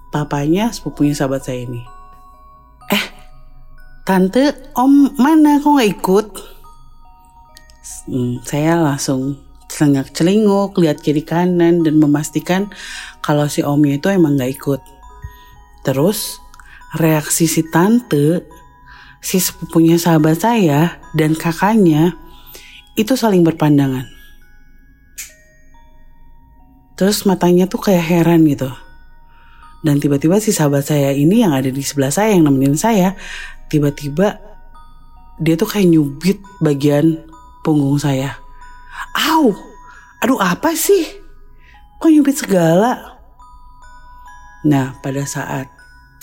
Papanya 0.08 0.72
sepupunya 0.72 1.12
sahabat 1.12 1.44
saya 1.44 1.68
ini. 1.68 1.84
Eh 2.88 3.04
tante 4.08 4.72
om 4.72 5.12
mana? 5.20 5.60
Kok 5.60 5.72
nggak 5.76 5.92
ikut? 6.00 6.26
Hmm, 8.08 8.40
saya 8.42 8.80
langsung 8.80 9.38
celengak 9.72 10.12
celinguk 10.12 10.76
lihat 10.76 11.00
kiri 11.00 11.24
kanan 11.24 11.80
dan 11.80 11.96
memastikan 11.96 12.68
kalau 13.24 13.48
si 13.48 13.64
omnya 13.64 14.00
itu 14.00 14.08
emang 14.12 14.36
nggak 14.36 14.52
ikut. 14.56 14.80
Terus 15.84 16.40
reaksi 16.96 17.48
si 17.48 17.64
tante, 17.72 18.44
si 19.24 19.40
sepupunya 19.40 19.96
sahabat 19.96 20.44
saya, 20.44 21.00
dan 21.16 21.32
kakaknya 21.32 22.16
itu 22.94 23.16
saling 23.16 23.40
berpandangan. 23.40 24.21
Terus 26.96 27.24
matanya 27.24 27.64
tuh 27.66 27.80
kayak 27.80 28.04
heran 28.04 28.44
gitu. 28.44 28.68
Dan 29.82 29.98
tiba-tiba 29.98 30.38
si 30.38 30.54
sahabat 30.54 30.86
saya 30.86 31.10
ini 31.10 31.42
yang 31.42 31.50
ada 31.50 31.66
di 31.66 31.82
sebelah 31.82 32.14
saya 32.14 32.38
yang 32.38 32.46
nemenin 32.46 32.78
saya, 32.78 33.18
tiba-tiba 33.66 34.38
dia 35.42 35.58
tuh 35.58 35.66
kayak 35.66 35.90
nyubit 35.90 36.38
bagian 36.62 37.18
punggung 37.66 37.98
saya. 37.98 38.38
Au, 39.18 39.50
aduh 40.22 40.38
apa 40.38 40.76
sih? 40.78 41.02
Kok 41.98 42.12
nyubit 42.14 42.38
segala? 42.38 43.18
Nah 44.62 44.94
pada 45.02 45.26
saat 45.26 45.66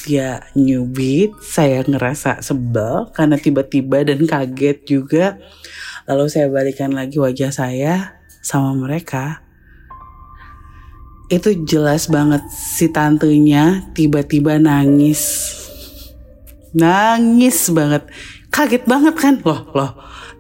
dia 0.08 0.48
nyubit, 0.56 1.36
saya 1.44 1.84
ngerasa 1.84 2.40
sebel 2.40 3.12
karena 3.12 3.36
tiba-tiba 3.36 4.08
dan 4.08 4.24
kaget 4.24 4.78
juga. 4.88 5.36
Lalu 6.08 6.32
saya 6.32 6.48
balikan 6.48 6.96
lagi 6.96 7.20
wajah 7.20 7.52
saya 7.52 8.24
sama 8.40 8.72
mereka. 8.72 9.44
Itu 11.30 11.54
jelas 11.66 12.10
banget 12.10 12.42
si 12.50 12.90
tantenya 12.90 13.90
tiba-tiba 13.94 14.58
nangis. 14.58 15.54
Nangis 16.74 17.70
banget. 17.70 18.10
Kaget 18.50 18.84
banget 18.90 19.16
kan? 19.18 19.38
Loh, 19.46 19.70
loh. 19.74 19.92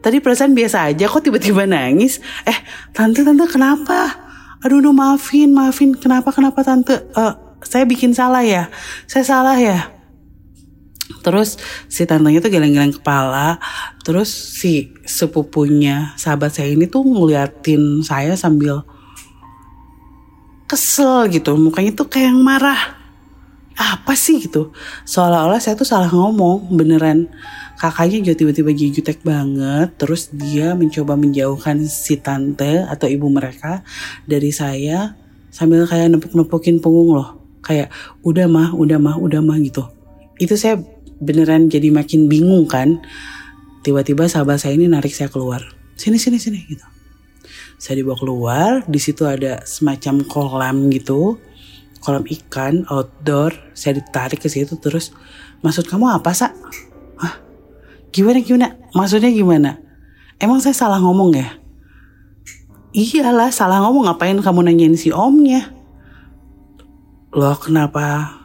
Tadi 0.01 0.17
perasaan 0.17 0.58
biasa 0.58 0.89
aja 0.89 1.05
kok 1.05 1.22
tiba-tiba 1.22 1.69
nangis. 1.69 2.17
Eh, 2.50 2.58
tante, 2.91 3.22
tante 3.22 3.46
kenapa? 3.46 4.17
Aduh, 4.65 4.81
no, 4.81 4.91
maafin, 4.91 5.53
maafin. 5.53 5.93
Kenapa, 5.93 6.34
kenapa 6.34 6.65
tante? 6.65 7.05
Uh, 7.13 7.50
saya 7.63 7.84
bikin 7.84 8.15
salah 8.15 8.43
ya 8.43 8.72
saya 9.05 9.24
salah 9.27 9.58
ya 9.60 9.91
terus 11.19 11.60
si 11.91 12.08
tantenya 12.08 12.39
tuh 12.39 12.53
geleng-geleng 12.53 12.96
kepala 12.96 13.60
terus 14.08 14.31
si 14.31 14.96
sepupunya 15.03 16.15
sahabat 16.15 16.55
saya 16.55 16.72
ini 16.72 16.88
tuh 16.88 17.03
ngeliatin 17.03 18.05
saya 18.05 18.39
sambil 18.39 18.88
kesel 20.70 21.26
gitu. 21.34 21.58
Mukanya 21.58 21.98
tuh 21.98 22.06
kayak 22.06 22.30
yang 22.30 22.46
marah. 22.46 23.02
Apa 23.74 24.14
sih 24.14 24.38
gitu? 24.38 24.70
Seolah-olah 25.10 25.58
saya 25.58 25.74
tuh 25.74 25.90
salah 25.90 26.14
ngomong 26.14 26.70
beneran. 26.70 27.26
Kakaknya 27.80 28.22
juga 28.22 28.34
tiba-tiba 28.38 28.72
jutek 28.76 29.24
banget 29.24 29.96
terus 29.96 30.30
dia 30.36 30.76
mencoba 30.76 31.16
menjauhkan 31.16 31.88
si 31.88 32.20
tante 32.20 32.84
atau 32.84 33.08
ibu 33.08 33.32
mereka 33.32 33.88
dari 34.28 34.52
saya 34.52 35.16
sambil 35.48 35.88
kayak 35.88 36.12
nepuk-nepukin 36.14 36.84
punggung 36.84 37.18
loh. 37.18 37.40
Kayak 37.64 37.90
udah 38.22 38.52
mah 38.52 38.76
udah 38.76 39.00
mah 39.00 39.16
udah 39.18 39.40
mah 39.40 39.58
gitu. 39.64 39.88
Itu 40.38 40.60
saya 40.60 40.78
beneran 41.24 41.72
jadi 41.72 41.88
makin 41.90 42.28
bingung 42.28 42.68
kan. 42.68 43.00
Tiba-tiba 43.80 44.28
sahabat 44.28 44.60
saya 44.60 44.76
ini 44.76 44.92
narik 44.92 45.16
saya 45.16 45.32
keluar. 45.32 45.64
Sini 45.96 46.20
sini 46.20 46.36
sini 46.36 46.60
gitu 46.68 46.99
saya 47.79 48.03
dibawa 48.03 48.19
keluar 48.19 48.69
di 48.91 49.00
situ 49.00 49.24
ada 49.24 49.63
semacam 49.63 50.19
kolam 50.27 50.91
gitu. 50.91 51.39
Kolam 52.03 52.27
ikan 52.27 52.83
outdoor. 52.91 53.55
Saya 53.71 54.03
ditarik 54.03 54.43
ke 54.43 54.51
situ 54.51 54.75
terus 54.83 55.15
maksud 55.63 55.88
kamu 55.88 56.12
apa 56.12 56.36
sa? 56.36 56.51
Hah? 57.15 57.39
gimana 58.12 58.43
gimana? 58.43 58.75
Maksudnya 58.91 59.31
gimana? 59.31 59.79
Emang 60.43 60.59
saya 60.59 60.75
salah 60.75 61.00
ngomong 61.00 61.39
ya? 61.39 61.55
Iyalah 62.91 63.48
salah 63.55 63.79
ngomong. 63.88 64.12
Ngapain 64.12 64.36
kamu 64.43 64.59
nanyain 64.67 65.00
si 65.00 65.15
omnya? 65.15 65.71
Loh 67.31 67.55
kenapa? 67.55 68.36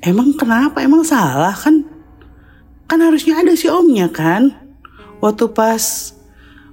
Emang 0.00 0.32
kenapa? 0.40 0.80
Emang 0.80 1.04
salah 1.04 1.52
kan? 1.52 1.84
Kan 2.88 3.04
harusnya 3.04 3.44
ada 3.44 3.52
si 3.52 3.68
omnya 3.68 4.08
kan? 4.08 4.56
Waktu 5.20 5.52
pas 5.52 6.16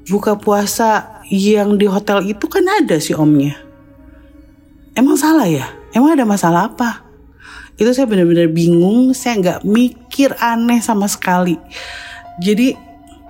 buka 0.07 0.39
puasa 0.39 1.18
yang 1.29 1.77
di 1.77 1.85
hotel 1.85 2.25
itu 2.25 2.45
kan 2.49 2.65
ada 2.65 2.97
si 2.97 3.13
omnya. 3.13 3.53
Emang 4.97 5.15
salah 5.15 5.45
ya? 5.45 5.69
Emang 5.93 6.17
ada 6.17 6.25
masalah 6.25 6.73
apa? 6.73 7.05
Itu 7.79 7.93
saya 7.95 8.09
benar-benar 8.09 8.51
bingung 8.51 9.15
saya 9.15 9.39
nggak 9.39 9.59
mikir 9.63 10.35
aneh 10.41 10.83
sama 10.83 11.07
sekali. 11.07 11.55
Jadi 12.41 12.75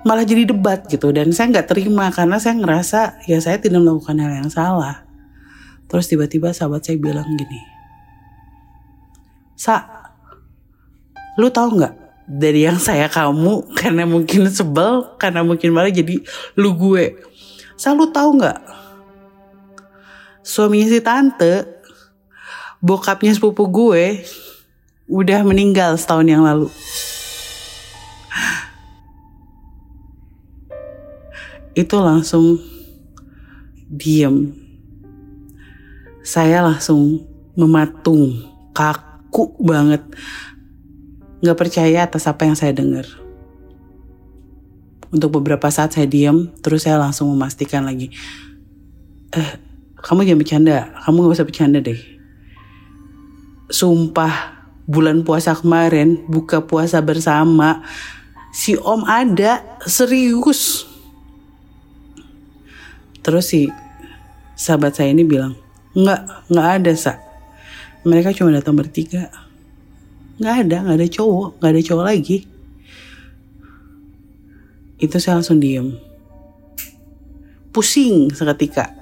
malah 0.00 0.24
jadi 0.24 0.48
debat 0.48 0.80
gitu 0.88 1.12
dan 1.12 1.28
saya 1.30 1.52
nggak 1.52 1.68
terima 1.76 2.08
karena 2.08 2.40
saya 2.40 2.56
ngerasa 2.56 3.20
ya 3.28 3.36
saya 3.38 3.60
tidak 3.60 3.84
melakukan 3.84 4.16
hal 4.18 4.32
yang 4.32 4.50
salah. 4.50 5.04
Terus 5.90 6.08
tiba-tiba 6.08 6.54
sahabat 6.54 6.86
saya 6.86 7.02
bilang 7.02 7.26
gini 7.34 7.58
Sa, 9.58 9.82
lu 11.36 11.50
tahu 11.50 11.76
nggak 11.76 11.94
dari 12.30 12.64
yang 12.64 12.80
saya 12.80 13.10
kamu? 13.10 13.74
Karena 13.78 14.08
mungkin 14.08 14.48
sebel 14.48 15.18
karena 15.20 15.44
mungkin 15.44 15.74
malah 15.74 15.92
jadi 15.92 16.16
lu 16.56 16.72
gue 16.78 17.29
selalu 17.80 18.12
tahu 18.12 18.30
nggak? 18.36 18.60
Suaminya 20.44 20.92
si 20.92 21.00
tante 21.00 21.64
bokapnya 22.84 23.32
sepupu 23.32 23.64
gue 23.72 24.20
udah 25.08 25.40
meninggal 25.48 25.96
setahun 25.96 26.28
yang 26.28 26.44
lalu. 26.44 26.68
Itu 31.72 31.96
langsung 32.04 32.60
diem. 33.88 34.52
Saya 36.20 36.60
langsung 36.60 37.24
mematung 37.56 38.44
kaku 38.76 39.56
banget. 39.56 40.04
Nggak 41.40 41.56
percaya 41.56 42.04
atas 42.04 42.28
apa 42.28 42.44
yang 42.44 42.56
saya 42.60 42.76
dengar. 42.76 43.08
Untuk 45.10 45.42
beberapa 45.42 45.66
saat 45.70 45.94
saya 45.94 46.06
diam, 46.06 46.54
terus 46.62 46.86
saya 46.86 46.98
langsung 46.98 47.26
memastikan 47.34 47.82
lagi, 47.82 48.14
eh, 49.34 49.50
kamu 49.98 50.22
jangan 50.26 50.40
bercanda, 50.40 50.76
kamu 51.02 51.16
gak 51.26 51.34
usah 51.34 51.46
bercanda 51.46 51.78
deh. 51.82 51.98
Sumpah, 53.70 54.62
bulan 54.86 55.26
puasa 55.26 55.54
kemarin, 55.54 56.22
buka 56.30 56.62
puasa 56.62 57.02
bersama, 57.02 57.82
si 58.54 58.78
om 58.78 59.02
ada, 59.06 59.62
serius. 59.86 60.86
Terus 63.20 63.44
si 63.50 63.66
sahabat 64.54 64.94
saya 64.94 65.10
ini 65.10 65.26
bilang, 65.26 65.58
nggak, 65.94 66.50
nggak 66.50 66.68
ada 66.80 66.92
sa. 66.94 67.18
Mereka 68.06 68.32
cuma 68.32 68.54
datang 68.54 68.78
bertiga 68.78 69.28
nggak 70.40 70.56
ada 70.66 70.76
nggak 70.88 70.96
ada 70.96 71.08
cowok 71.12 71.48
nggak 71.60 71.70
ada 71.70 71.82
cowok 71.84 72.04
lagi 72.08 72.36
itu 75.00 75.16
saya 75.16 75.40
langsung 75.40 75.58
diem. 75.58 75.96
Pusing 77.72 78.30
seketika. 78.30 78.92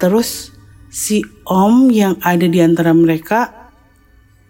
Terus 0.00 0.54
si 0.88 1.20
om 1.44 1.92
yang 1.92 2.16
ada 2.24 2.46
di 2.48 2.58
antara 2.62 2.94
mereka 2.96 3.60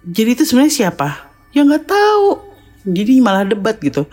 jadi 0.01 0.33
itu 0.33 0.49
sebenarnya 0.49 0.73
siapa? 0.73 1.09
Ya 1.53 1.61
nggak 1.61 1.85
tahu. 1.85 2.41
Jadi 2.89 3.21
malah 3.21 3.45
debat 3.45 3.77
gitu. 3.77 4.09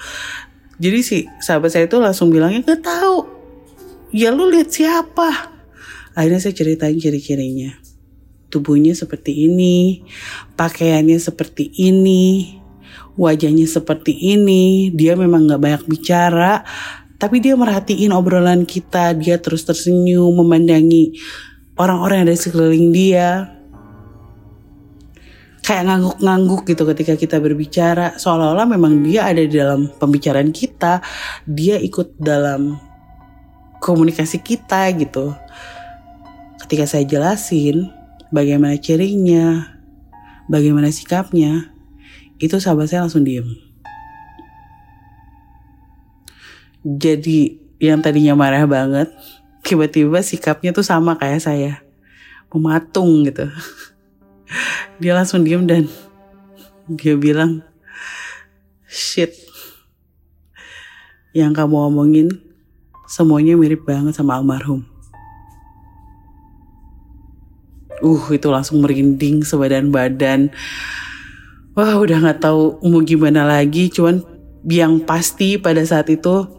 Jadi 0.77 0.99
si 0.99 1.17
sahabat 1.39 1.71
saya 1.71 1.87
itu 1.87 1.97
langsung 1.97 2.27
bilangnya 2.27 2.59
nggak 2.59 2.83
tahu. 2.83 3.17
Ya 4.11 4.35
lu 4.35 4.51
lihat 4.51 4.67
siapa. 4.67 5.55
Akhirnya 6.11 6.43
saya 6.43 6.53
ceritain 6.57 6.99
ciri-cirinya. 6.99 7.71
Tubuhnya 8.51 8.95
seperti 8.95 9.47
ini, 9.47 10.03
pakaiannya 10.55 11.19
seperti 11.19 11.71
ini, 11.83 12.55
wajahnya 13.17 13.65
seperti 13.65 14.13
ini. 14.15 14.93
Dia 14.93 15.17
memang 15.17 15.49
gak 15.49 15.61
banyak 15.61 15.83
bicara, 15.89 16.63
tapi 17.17 17.41
dia 17.41 17.57
merhatiin 17.57 18.13
obrolan 18.13 18.63
kita. 18.63 19.17
Dia 19.17 19.41
terus 19.41 19.65
tersenyum, 19.65 20.31
memandangi 20.37 21.17
orang-orang 21.75 22.23
yang 22.23 22.27
ada 22.29 22.35
di 22.37 22.41
sekeliling 22.41 22.87
dia. 22.93 23.29
Kayak 25.65 25.83
ngangguk-ngangguk 25.91 26.63
gitu 26.63 26.83
ketika 26.95 27.13
kita 27.19 27.37
berbicara. 27.43 28.15
Seolah-olah 28.15 28.69
memang 28.71 29.03
dia 29.03 29.27
ada 29.27 29.43
di 29.43 29.51
dalam 29.51 29.91
pembicaraan 29.99 30.55
kita. 30.55 31.03
Dia 31.43 31.75
ikut 31.75 32.15
dalam 32.15 32.79
komunikasi 33.83 34.39
kita 34.39 34.87
gitu. 34.95 35.35
Ketika 36.63 36.87
saya 36.87 37.03
jelasin, 37.03 37.91
bagaimana 38.31 38.79
cirinya, 38.79 39.75
bagaimana 40.47 40.87
sikapnya, 40.87 41.76
itu 42.37 42.55
sahabat 42.61 42.89
saya 42.89 43.05
langsung 43.05 43.25
diem. 43.25 43.45
Jadi 46.85 47.57
yang 47.81 47.99
tadinya 47.99 48.37
marah 48.37 48.63
banget, 48.69 49.09
tiba-tiba 49.65 50.21
sikapnya 50.21 50.71
tuh 50.71 50.85
sama 50.85 51.17
kayak 51.17 51.41
saya. 51.41 51.73
Mematung 52.53 53.27
gitu. 53.27 53.49
Dia 55.01 55.13
langsung 55.13 55.43
diem 55.43 55.67
dan 55.67 55.85
dia 56.87 57.19
bilang, 57.19 57.67
shit, 58.87 59.35
yang 61.35 61.51
kamu 61.51 61.91
omongin 61.91 62.31
semuanya 63.11 63.59
mirip 63.59 63.83
banget 63.83 64.15
sama 64.15 64.39
almarhum. 64.39 64.87
uh 68.01 68.25
itu 68.29 68.47
langsung 68.49 68.81
merinding 68.81 69.41
sebadan 69.41 69.89
badan 69.89 70.53
wah 71.77 71.93
udah 72.01 72.17
nggak 72.25 72.41
tahu 72.41 72.81
mau 72.89 73.05
gimana 73.05 73.45
lagi 73.45 73.93
cuman 73.93 74.25
yang 74.65 74.97
pasti 75.05 75.61
pada 75.61 75.85
saat 75.85 76.09
itu 76.09 76.49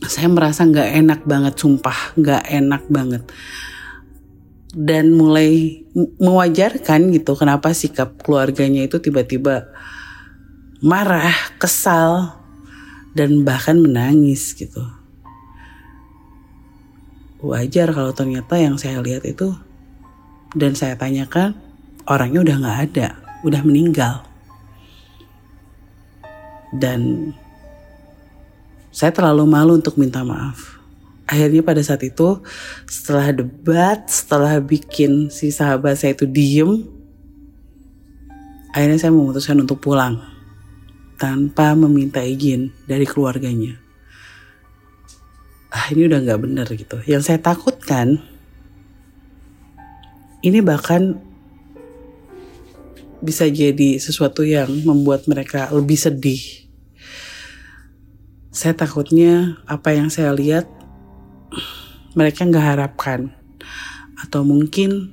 saya 0.00 0.32
merasa 0.32 0.64
nggak 0.64 0.90
enak 1.04 1.20
banget 1.28 1.54
sumpah 1.60 2.16
nggak 2.16 2.42
enak 2.48 2.82
banget 2.88 3.22
dan 4.72 5.12
mulai 5.12 5.84
mewajarkan 6.16 7.12
gitu 7.12 7.36
kenapa 7.36 7.76
sikap 7.76 8.16
keluarganya 8.24 8.84
itu 8.84 9.00
tiba-tiba 9.00 9.68
marah, 10.84 11.32
kesal, 11.56 12.36
dan 13.16 13.48
bahkan 13.48 13.80
menangis 13.80 14.52
gitu. 14.52 14.84
Wajar 17.40 17.92
kalau 17.96 18.12
ternyata 18.12 18.60
yang 18.60 18.76
saya 18.76 19.00
lihat 19.00 19.24
itu 19.24 19.56
dan 20.52 20.76
saya 20.76 21.00
tanyakan, 21.00 21.56
orangnya 22.04 22.44
udah 22.44 22.56
nggak 22.60 22.78
ada, 22.92 23.08
udah 23.44 23.60
meninggal. 23.66 24.24
Dan 26.72 27.32
saya 28.92 29.12
terlalu 29.12 29.44
malu 29.44 29.76
untuk 29.76 30.00
minta 30.00 30.24
maaf. 30.24 30.80
Akhirnya 31.26 31.60
pada 31.60 31.82
saat 31.82 32.00
itu, 32.06 32.38
setelah 32.86 33.34
debat, 33.34 33.98
setelah 34.06 34.62
bikin 34.62 35.28
si 35.28 35.50
sahabat 35.50 35.98
saya 35.98 36.14
itu 36.14 36.24
diem, 36.24 36.86
akhirnya 38.70 38.96
saya 39.02 39.12
memutuskan 39.12 39.58
untuk 39.58 39.82
pulang 39.82 40.22
tanpa 41.18 41.74
meminta 41.74 42.22
izin 42.22 42.70
dari 42.86 43.04
keluarganya. 43.08 43.74
Ah 45.72 45.90
ini 45.90 46.06
udah 46.06 46.22
nggak 46.22 46.40
bener 46.40 46.66
gitu. 46.72 47.02
Yang 47.04 47.32
saya 47.32 47.38
takutkan 47.42 48.22
ini 50.46 50.62
bahkan 50.62 51.18
bisa 53.26 53.50
jadi 53.50 53.98
sesuatu 53.98 54.46
yang 54.46 54.70
membuat 54.86 55.26
mereka 55.26 55.66
lebih 55.74 55.98
sedih. 55.98 56.38
Saya 58.54 58.78
takutnya 58.78 59.58
apa 59.66 59.90
yang 59.90 60.06
saya 60.06 60.30
lihat 60.30 60.70
mereka 62.14 62.46
nggak 62.46 62.66
harapkan 62.78 63.34
atau 64.22 64.46
mungkin 64.46 65.12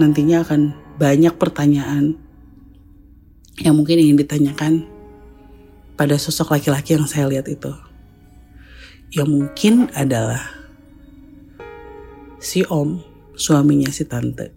nantinya 0.00 0.42
akan 0.42 0.74
banyak 0.98 1.36
pertanyaan 1.36 2.18
yang 3.60 3.78
mungkin 3.78 4.02
ingin 4.02 4.18
ditanyakan 4.18 4.74
pada 5.94 6.18
sosok 6.18 6.58
laki-laki 6.58 6.98
yang 6.98 7.06
saya 7.06 7.30
lihat 7.30 7.46
itu. 7.46 7.70
Yang 9.14 9.28
mungkin 9.30 9.74
adalah 9.94 10.42
si 12.42 12.66
om 12.66 12.98
suaminya 13.38 13.94
si 13.94 14.02
tante. 14.02 14.50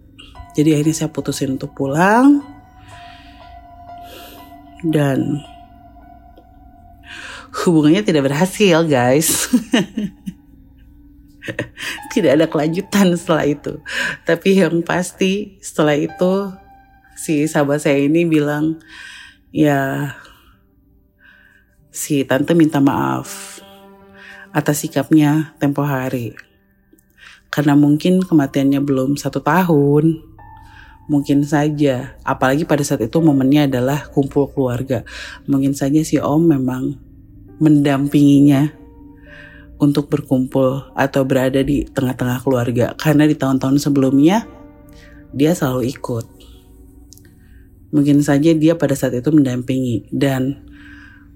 Jadi 0.57 0.73
akhirnya 0.73 1.05
saya 1.05 1.13
putusin 1.13 1.53
untuk 1.53 1.77
pulang 1.77 2.56
dan 4.85 5.41
hubungannya 7.63 8.05
tidak 8.05 8.29
berhasil 8.29 8.85
guys. 8.85 9.47
tidak 12.13 12.31
ada 12.37 12.45
kelanjutan 12.49 13.15
setelah 13.15 13.45
itu. 13.47 13.79
Tapi 14.27 14.59
yang 14.59 14.83
pasti 14.83 15.57
setelah 15.63 15.95
itu 15.95 16.51
si 17.17 17.49
sahabat 17.49 17.81
saya 17.81 17.97
ini 17.97 18.29
bilang 18.29 18.77
ya 19.49 20.13
si 21.89 22.21
tante 22.29 22.53
minta 22.53 22.77
maaf 22.77 23.57
atas 24.53 24.85
sikapnya 24.85 25.57
tempo 25.57 25.81
hari 25.81 26.37
karena 27.49 27.73
mungkin 27.73 28.21
kematiannya 28.21 28.77
belum 28.85 29.17
satu 29.17 29.41
tahun 29.41 30.36
mungkin 31.07 31.43
saja. 31.43 32.19
Apalagi 32.21 32.67
pada 32.67 32.83
saat 32.83 33.01
itu 33.03 33.17
momennya 33.19 33.67
adalah 33.67 34.07
kumpul 34.11 34.51
keluarga. 34.51 35.07
Mungkin 35.47 35.73
saja 35.73 36.03
si 36.03 36.19
om 36.19 36.43
memang 36.43 36.99
mendampinginya 37.57 38.69
untuk 39.81 40.11
berkumpul 40.11 40.93
atau 40.93 41.21
berada 41.25 41.63
di 41.63 41.87
tengah-tengah 41.87 42.43
keluarga. 42.43 42.93
Karena 42.99 43.25
di 43.25 43.33
tahun-tahun 43.33 43.81
sebelumnya 43.81 44.45
dia 45.33 45.55
selalu 45.55 45.89
ikut. 45.89 46.25
Mungkin 47.87 48.19
saja 48.19 48.51
dia 48.51 48.75
pada 48.75 48.93
saat 48.93 49.15
itu 49.15 49.31
mendampingi. 49.31 50.11
Dan 50.11 50.59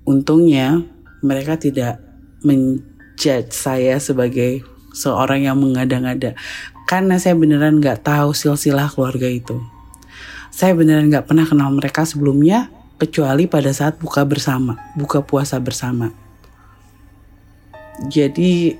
untungnya 0.03 0.83
mereka 1.23 1.55
tidak 1.55 2.03
menjudge 2.43 3.53
saya 3.53 4.01
sebagai 4.01 4.65
seorang 4.91 5.47
yang 5.47 5.55
mengada-ngada 5.55 6.35
karena 6.91 7.15
saya 7.15 7.39
beneran 7.39 7.79
nggak 7.79 8.03
tahu 8.03 8.35
silsilah 8.35 8.91
keluarga 8.91 9.23
itu. 9.23 9.63
Saya 10.51 10.75
beneran 10.75 11.07
nggak 11.07 11.23
pernah 11.23 11.47
kenal 11.47 11.71
mereka 11.71 12.03
sebelumnya, 12.03 12.67
kecuali 12.99 13.47
pada 13.47 13.71
saat 13.71 13.95
buka 13.95 14.27
bersama, 14.27 14.75
buka 14.99 15.23
puasa 15.23 15.55
bersama. 15.63 16.11
Jadi 18.11 18.75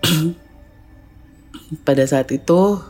pada 1.86 2.08
saat 2.08 2.32
itu 2.32 2.80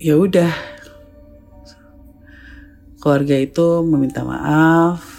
ya 0.00 0.16
udah 0.16 0.56
keluarga 3.04 3.36
itu 3.36 3.84
meminta 3.84 4.24
maaf 4.24 5.13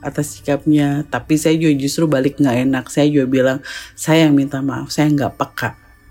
atas 0.00 0.36
sikapnya. 0.36 1.04
Tapi 1.08 1.36
saya 1.36 1.56
juga 1.56 1.74
justru 1.76 2.04
balik 2.10 2.40
nggak 2.40 2.56
enak. 2.68 2.84
Saya 2.88 3.06
juga 3.08 3.26
bilang 3.28 3.58
saya 3.96 4.28
yang 4.28 4.36
minta 4.36 4.60
maaf 4.60 4.92
saya 4.92 5.08
nggak 5.12 5.36
peka. 5.36 5.70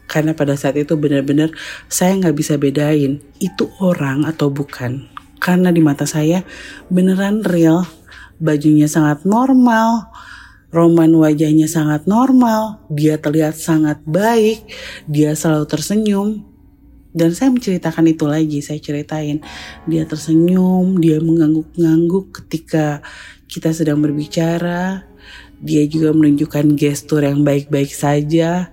Karena 0.10 0.34
pada 0.34 0.58
saat 0.58 0.74
itu 0.78 0.98
benar-benar 0.98 1.54
saya 1.86 2.18
nggak 2.18 2.36
bisa 2.38 2.58
bedain 2.58 3.22
itu 3.38 3.70
orang 3.82 4.26
atau 4.26 4.50
bukan. 4.50 5.06
Karena 5.38 5.70
di 5.70 5.82
mata 5.82 6.10
saya 6.10 6.42
beneran 6.90 7.46
real. 7.46 7.86
Bajunya 8.40 8.88
sangat 8.88 9.28
normal 9.28 10.08
Roman 10.70 11.10
wajahnya 11.18 11.66
sangat 11.66 12.06
normal, 12.06 12.78
dia 12.94 13.18
terlihat 13.18 13.58
sangat 13.58 14.06
baik, 14.06 14.70
dia 15.10 15.34
selalu 15.34 15.66
tersenyum. 15.66 16.30
Dan 17.10 17.34
saya 17.34 17.50
menceritakan 17.50 18.06
itu 18.06 18.30
lagi, 18.30 18.62
saya 18.62 18.78
ceritain. 18.78 19.42
Dia 19.90 20.06
tersenyum, 20.06 21.02
dia 21.02 21.18
mengangguk-ngangguk 21.18 22.38
ketika 22.38 23.02
kita 23.50 23.74
sedang 23.74 24.00
berbicara. 24.00 25.10
Dia 25.60 25.84
juga 25.90 26.16
menunjukkan 26.16 26.78
gestur 26.78 27.26
yang 27.26 27.42
baik-baik 27.44 27.92
saja. 27.92 28.72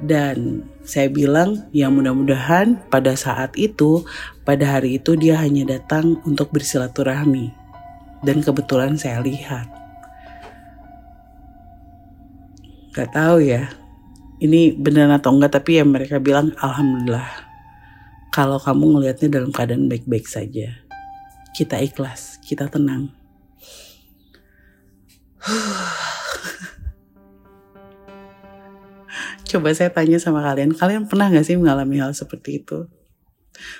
Dan 0.00 0.66
saya 0.82 1.12
bilang, 1.12 1.68
ya 1.70 1.92
mudah-mudahan 1.92 2.80
pada 2.90 3.14
saat 3.14 3.54
itu, 3.54 4.02
pada 4.42 4.80
hari 4.80 4.98
itu 4.98 5.14
dia 5.14 5.38
hanya 5.38 5.78
datang 5.78 6.18
untuk 6.24 6.50
bersilaturahmi. 6.50 7.52
Dan 8.24 8.40
kebetulan 8.40 8.96
saya 8.96 9.20
lihat 9.20 9.84
Gak 12.94 13.10
tahu 13.10 13.42
ya. 13.42 13.74
Ini 14.38 14.78
benar 14.78 15.10
atau 15.18 15.34
enggak 15.34 15.58
tapi 15.58 15.82
ya 15.82 15.84
mereka 15.84 16.22
bilang 16.22 16.54
alhamdulillah. 16.62 17.26
Kalau 18.30 18.62
kamu 18.62 18.98
ngelihatnya 18.98 19.34
dalam 19.34 19.50
keadaan 19.50 19.90
baik-baik 19.90 20.30
saja. 20.30 20.70
Kita 21.58 21.82
ikhlas, 21.82 22.38
kita 22.38 22.70
tenang. 22.70 23.23
Coba 29.48 29.76
saya 29.76 29.92
tanya 29.92 30.16
sama 30.16 30.40
kalian, 30.40 30.72
kalian 30.74 31.04
pernah 31.04 31.28
gak 31.30 31.46
sih 31.46 31.60
mengalami 31.60 32.00
hal 32.00 32.16
seperti 32.16 32.64
itu? 32.64 32.88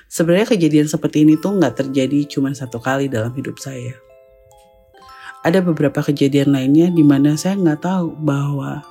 Sebenarnya 0.06 0.54
kejadian 0.54 0.86
seperti 0.86 1.26
ini 1.26 1.34
tuh 1.34 1.58
nggak 1.58 1.82
terjadi 1.82 2.30
cuma 2.30 2.54
satu 2.54 2.78
kali 2.78 3.10
dalam 3.10 3.34
hidup 3.34 3.58
saya. 3.58 3.98
Ada 5.42 5.60
beberapa 5.60 6.00
kejadian 6.00 6.54
lainnya 6.54 6.88
di 6.94 7.02
mana 7.02 7.34
saya 7.34 7.58
nggak 7.58 7.82
tahu 7.82 8.14
bahwa 8.22 8.86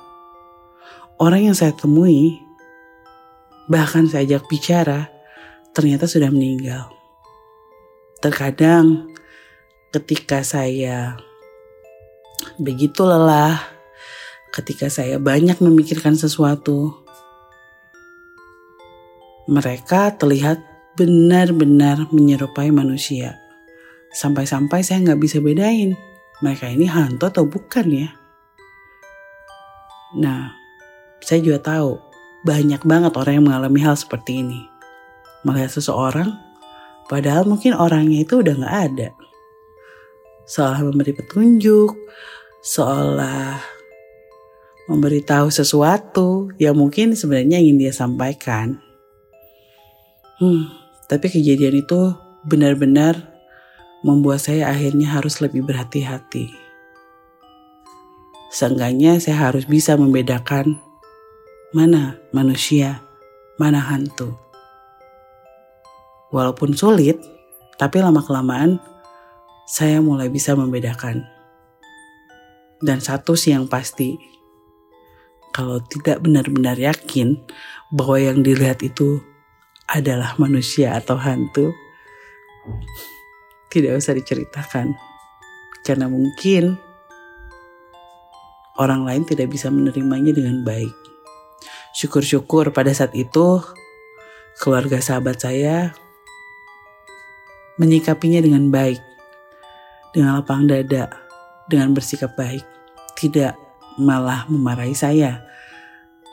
orang 1.16 1.50
yang 1.50 1.56
saya 1.56 1.72
temui, 1.72 2.36
bahkan 3.66 4.04
saya 4.06 4.28
ajak 4.28 4.44
bicara, 4.46 5.08
ternyata 5.72 6.04
sudah 6.04 6.28
meninggal. 6.28 6.92
Terkadang 8.20 9.08
ketika 9.90 10.44
saya 10.44 11.16
begitu 12.58 13.02
lelah, 13.04 13.58
ketika 14.54 14.86
saya 14.86 15.18
banyak 15.18 15.58
memikirkan 15.58 16.14
sesuatu, 16.14 16.94
mereka 19.50 20.14
terlihat 20.14 20.62
benar-benar 20.94 22.08
menyerupai 22.14 22.70
manusia. 22.70 23.36
Sampai-sampai 24.14 24.86
saya 24.86 25.02
nggak 25.02 25.20
bisa 25.20 25.42
bedain 25.42 25.98
mereka 26.42 26.66
ini 26.70 26.86
hantu 26.86 27.30
atau 27.30 27.44
bukan 27.46 27.86
ya. 27.88 28.08
Nah, 30.14 30.54
saya 31.18 31.42
juga 31.42 31.58
tahu 31.62 31.98
banyak 32.46 32.84
banget 32.84 33.16
orang 33.16 33.40
yang 33.40 33.46
mengalami 33.50 33.80
hal 33.82 33.96
seperti 33.96 34.44
ini. 34.44 34.60
Melihat 35.42 35.74
seseorang, 35.74 36.30
padahal 37.08 37.48
mungkin 37.48 37.74
orangnya 37.74 38.22
itu 38.22 38.44
udah 38.44 38.54
gak 38.60 38.76
ada. 38.92 39.08
Seolah 40.44 40.80
memberi 40.84 41.16
petunjuk, 41.16 41.96
seolah 42.60 43.60
memberitahu 44.88 45.48
sesuatu 45.48 46.52
yang 46.60 46.76
mungkin 46.76 47.16
sebenarnya 47.16 47.60
ingin 47.60 47.80
dia 47.80 47.92
sampaikan. 47.96 48.76
Hmm, 50.36 50.68
tapi 51.08 51.32
kejadian 51.32 51.80
itu 51.80 52.12
benar-benar 52.44 53.16
membuat 54.04 54.44
saya 54.44 54.68
akhirnya 54.68 55.16
harus 55.16 55.40
lebih 55.40 55.64
berhati-hati. 55.64 56.52
Seenggaknya 58.52 59.18
saya 59.18 59.50
harus 59.50 59.64
bisa 59.64 59.96
membedakan 59.96 60.78
mana 61.72 62.20
manusia, 62.30 63.02
mana 63.58 63.80
hantu. 63.80 64.36
Walaupun 66.30 66.76
sulit, 66.76 67.18
tapi 67.80 67.98
lama-kelamaan 67.98 68.78
saya 69.64 70.00
mulai 70.04 70.28
bisa 70.28 70.52
membedakan. 70.52 71.24
Dan 72.84 73.00
satu 73.00 73.32
sih 73.32 73.56
yang 73.56 73.64
pasti, 73.64 74.20
kalau 75.56 75.80
tidak 75.80 76.20
benar-benar 76.20 76.76
yakin 76.76 77.40
bahwa 77.88 78.20
yang 78.20 78.44
dilihat 78.44 78.84
itu 78.84 79.24
adalah 79.88 80.36
manusia 80.36 80.96
atau 80.96 81.16
hantu, 81.16 81.72
tidak 83.72 84.00
usah 84.00 84.12
diceritakan. 84.12 84.92
Karena 85.84 86.08
mungkin 86.08 86.76
orang 88.76 89.06
lain 89.06 89.22
tidak 89.24 89.52
bisa 89.52 89.70
menerimanya 89.70 90.34
dengan 90.34 90.60
baik. 90.66 90.92
Syukur-syukur 91.94 92.74
pada 92.74 92.90
saat 92.90 93.14
itu 93.14 93.62
keluarga 94.58 94.98
sahabat 94.98 95.38
saya 95.38 95.94
menyikapinya 97.78 98.42
dengan 98.42 98.70
baik, 98.70 99.13
dengan 100.14 100.38
lapang 100.38 100.70
dada, 100.70 101.10
dengan 101.66 101.90
bersikap 101.90 102.38
baik, 102.38 102.62
tidak 103.18 103.58
malah 103.98 104.46
memarahi 104.46 104.94
saya 104.94 105.42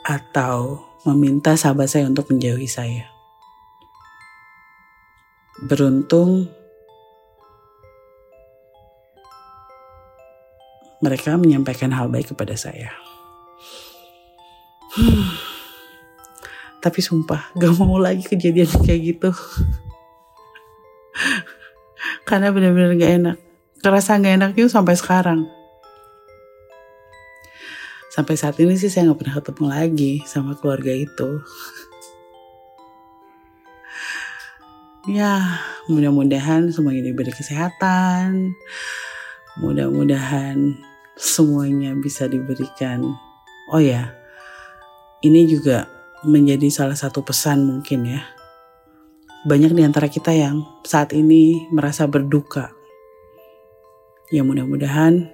atau 0.06 0.86
meminta 1.02 1.58
sahabat 1.58 1.90
saya 1.90 2.06
untuk 2.06 2.30
menjauhi 2.30 2.70
saya. 2.70 3.10
Beruntung 5.66 6.46
mereka 11.02 11.34
menyampaikan 11.34 11.90
hal 11.90 12.06
baik 12.06 12.30
kepada 12.30 12.54
saya. 12.54 12.94
Hmm. 14.94 15.34
Tapi 16.82 16.98
sumpah 16.98 17.54
gak 17.54 17.78
mau 17.78 17.98
lagi 17.98 18.26
kejadian 18.26 18.66
kayak 18.82 19.00
gitu. 19.14 19.30
Karena 22.26 22.50
bener-bener 22.50 22.98
gak 22.98 23.14
enak. 23.22 23.51
Kerasa 23.82 24.14
gak 24.14 24.38
enak 24.38 24.52
juga 24.54 24.78
sampai 24.78 24.94
sekarang. 24.94 25.50
Sampai 28.14 28.38
saat 28.38 28.54
ini 28.62 28.78
sih 28.78 28.86
saya 28.86 29.10
gak 29.10 29.18
pernah 29.18 29.36
ketemu 29.42 29.64
lagi 29.66 30.12
sama 30.22 30.54
keluarga 30.54 30.94
itu. 30.94 31.42
ya 35.18 35.58
mudah-mudahan 35.90 36.70
semuanya 36.70 37.10
diberi 37.10 37.34
kesehatan. 37.34 38.54
Mudah-mudahan 39.58 40.78
semuanya 41.18 41.98
bisa 41.98 42.30
diberikan. 42.30 43.02
Oh 43.74 43.82
ya, 43.82 44.14
ini 45.26 45.42
juga 45.50 45.90
menjadi 46.22 46.70
salah 46.70 46.94
satu 46.94 47.26
pesan 47.26 47.66
mungkin 47.66 48.06
ya. 48.06 48.22
Banyak 49.42 49.74
di 49.74 49.82
antara 49.82 50.06
kita 50.06 50.30
yang 50.30 50.62
saat 50.86 51.10
ini 51.10 51.66
merasa 51.74 52.06
berduka. 52.06 52.70
Ya 54.32 54.40
mudah-mudahan 54.40 55.28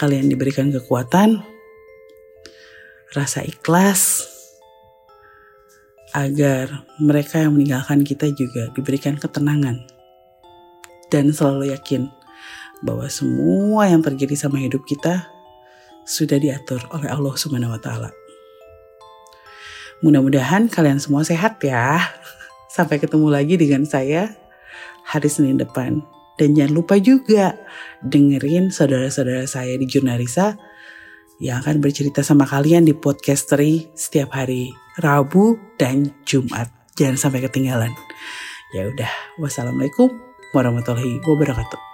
kalian 0.00 0.32
diberikan 0.32 0.72
kekuatan, 0.72 1.44
rasa 3.12 3.44
ikhlas, 3.44 4.24
agar 6.16 6.88
mereka 6.96 7.44
yang 7.44 7.52
meninggalkan 7.52 8.00
kita 8.00 8.32
juga 8.32 8.72
diberikan 8.72 9.20
ketenangan. 9.20 9.84
Dan 11.12 11.28
selalu 11.28 11.76
yakin 11.76 12.08
bahwa 12.80 13.04
semua 13.12 13.92
yang 13.92 14.00
terjadi 14.00 14.32
sama 14.32 14.64
hidup 14.64 14.80
kita 14.88 15.28
sudah 16.08 16.40
diatur 16.40 16.80
oleh 16.88 17.12
Allah 17.12 17.34
Subhanahu 17.36 17.76
wa 17.76 17.80
taala. 17.84 18.10
Mudah-mudahan 20.00 20.72
kalian 20.72 20.96
semua 20.96 21.20
sehat 21.20 21.60
ya. 21.60 22.00
Sampai 22.74 22.96
ketemu 22.96 23.28
lagi 23.28 23.60
dengan 23.60 23.84
saya 23.84 24.32
hari 25.04 25.28
Senin 25.28 25.60
depan. 25.60 26.13
Dan 26.34 26.58
jangan 26.58 26.74
lupa 26.74 26.98
juga 26.98 27.54
dengerin 28.02 28.74
saudara-saudara 28.74 29.46
saya 29.46 29.78
di 29.78 29.86
Jurnalisa 29.86 30.58
yang 31.38 31.62
akan 31.62 31.82
bercerita 31.82 32.22
sama 32.22 32.46
kalian 32.46 32.86
di 32.86 32.94
podcastery 32.94 33.90
setiap 33.94 34.34
hari 34.34 34.70
Rabu 34.98 35.58
dan 35.78 36.10
Jumat. 36.26 36.70
Jangan 36.94 37.18
sampai 37.18 37.42
ketinggalan. 37.42 37.90
Ya 38.74 38.86
udah, 38.90 39.10
wassalamualaikum 39.38 40.10
warahmatullahi 40.54 41.22
wabarakatuh. 41.22 41.93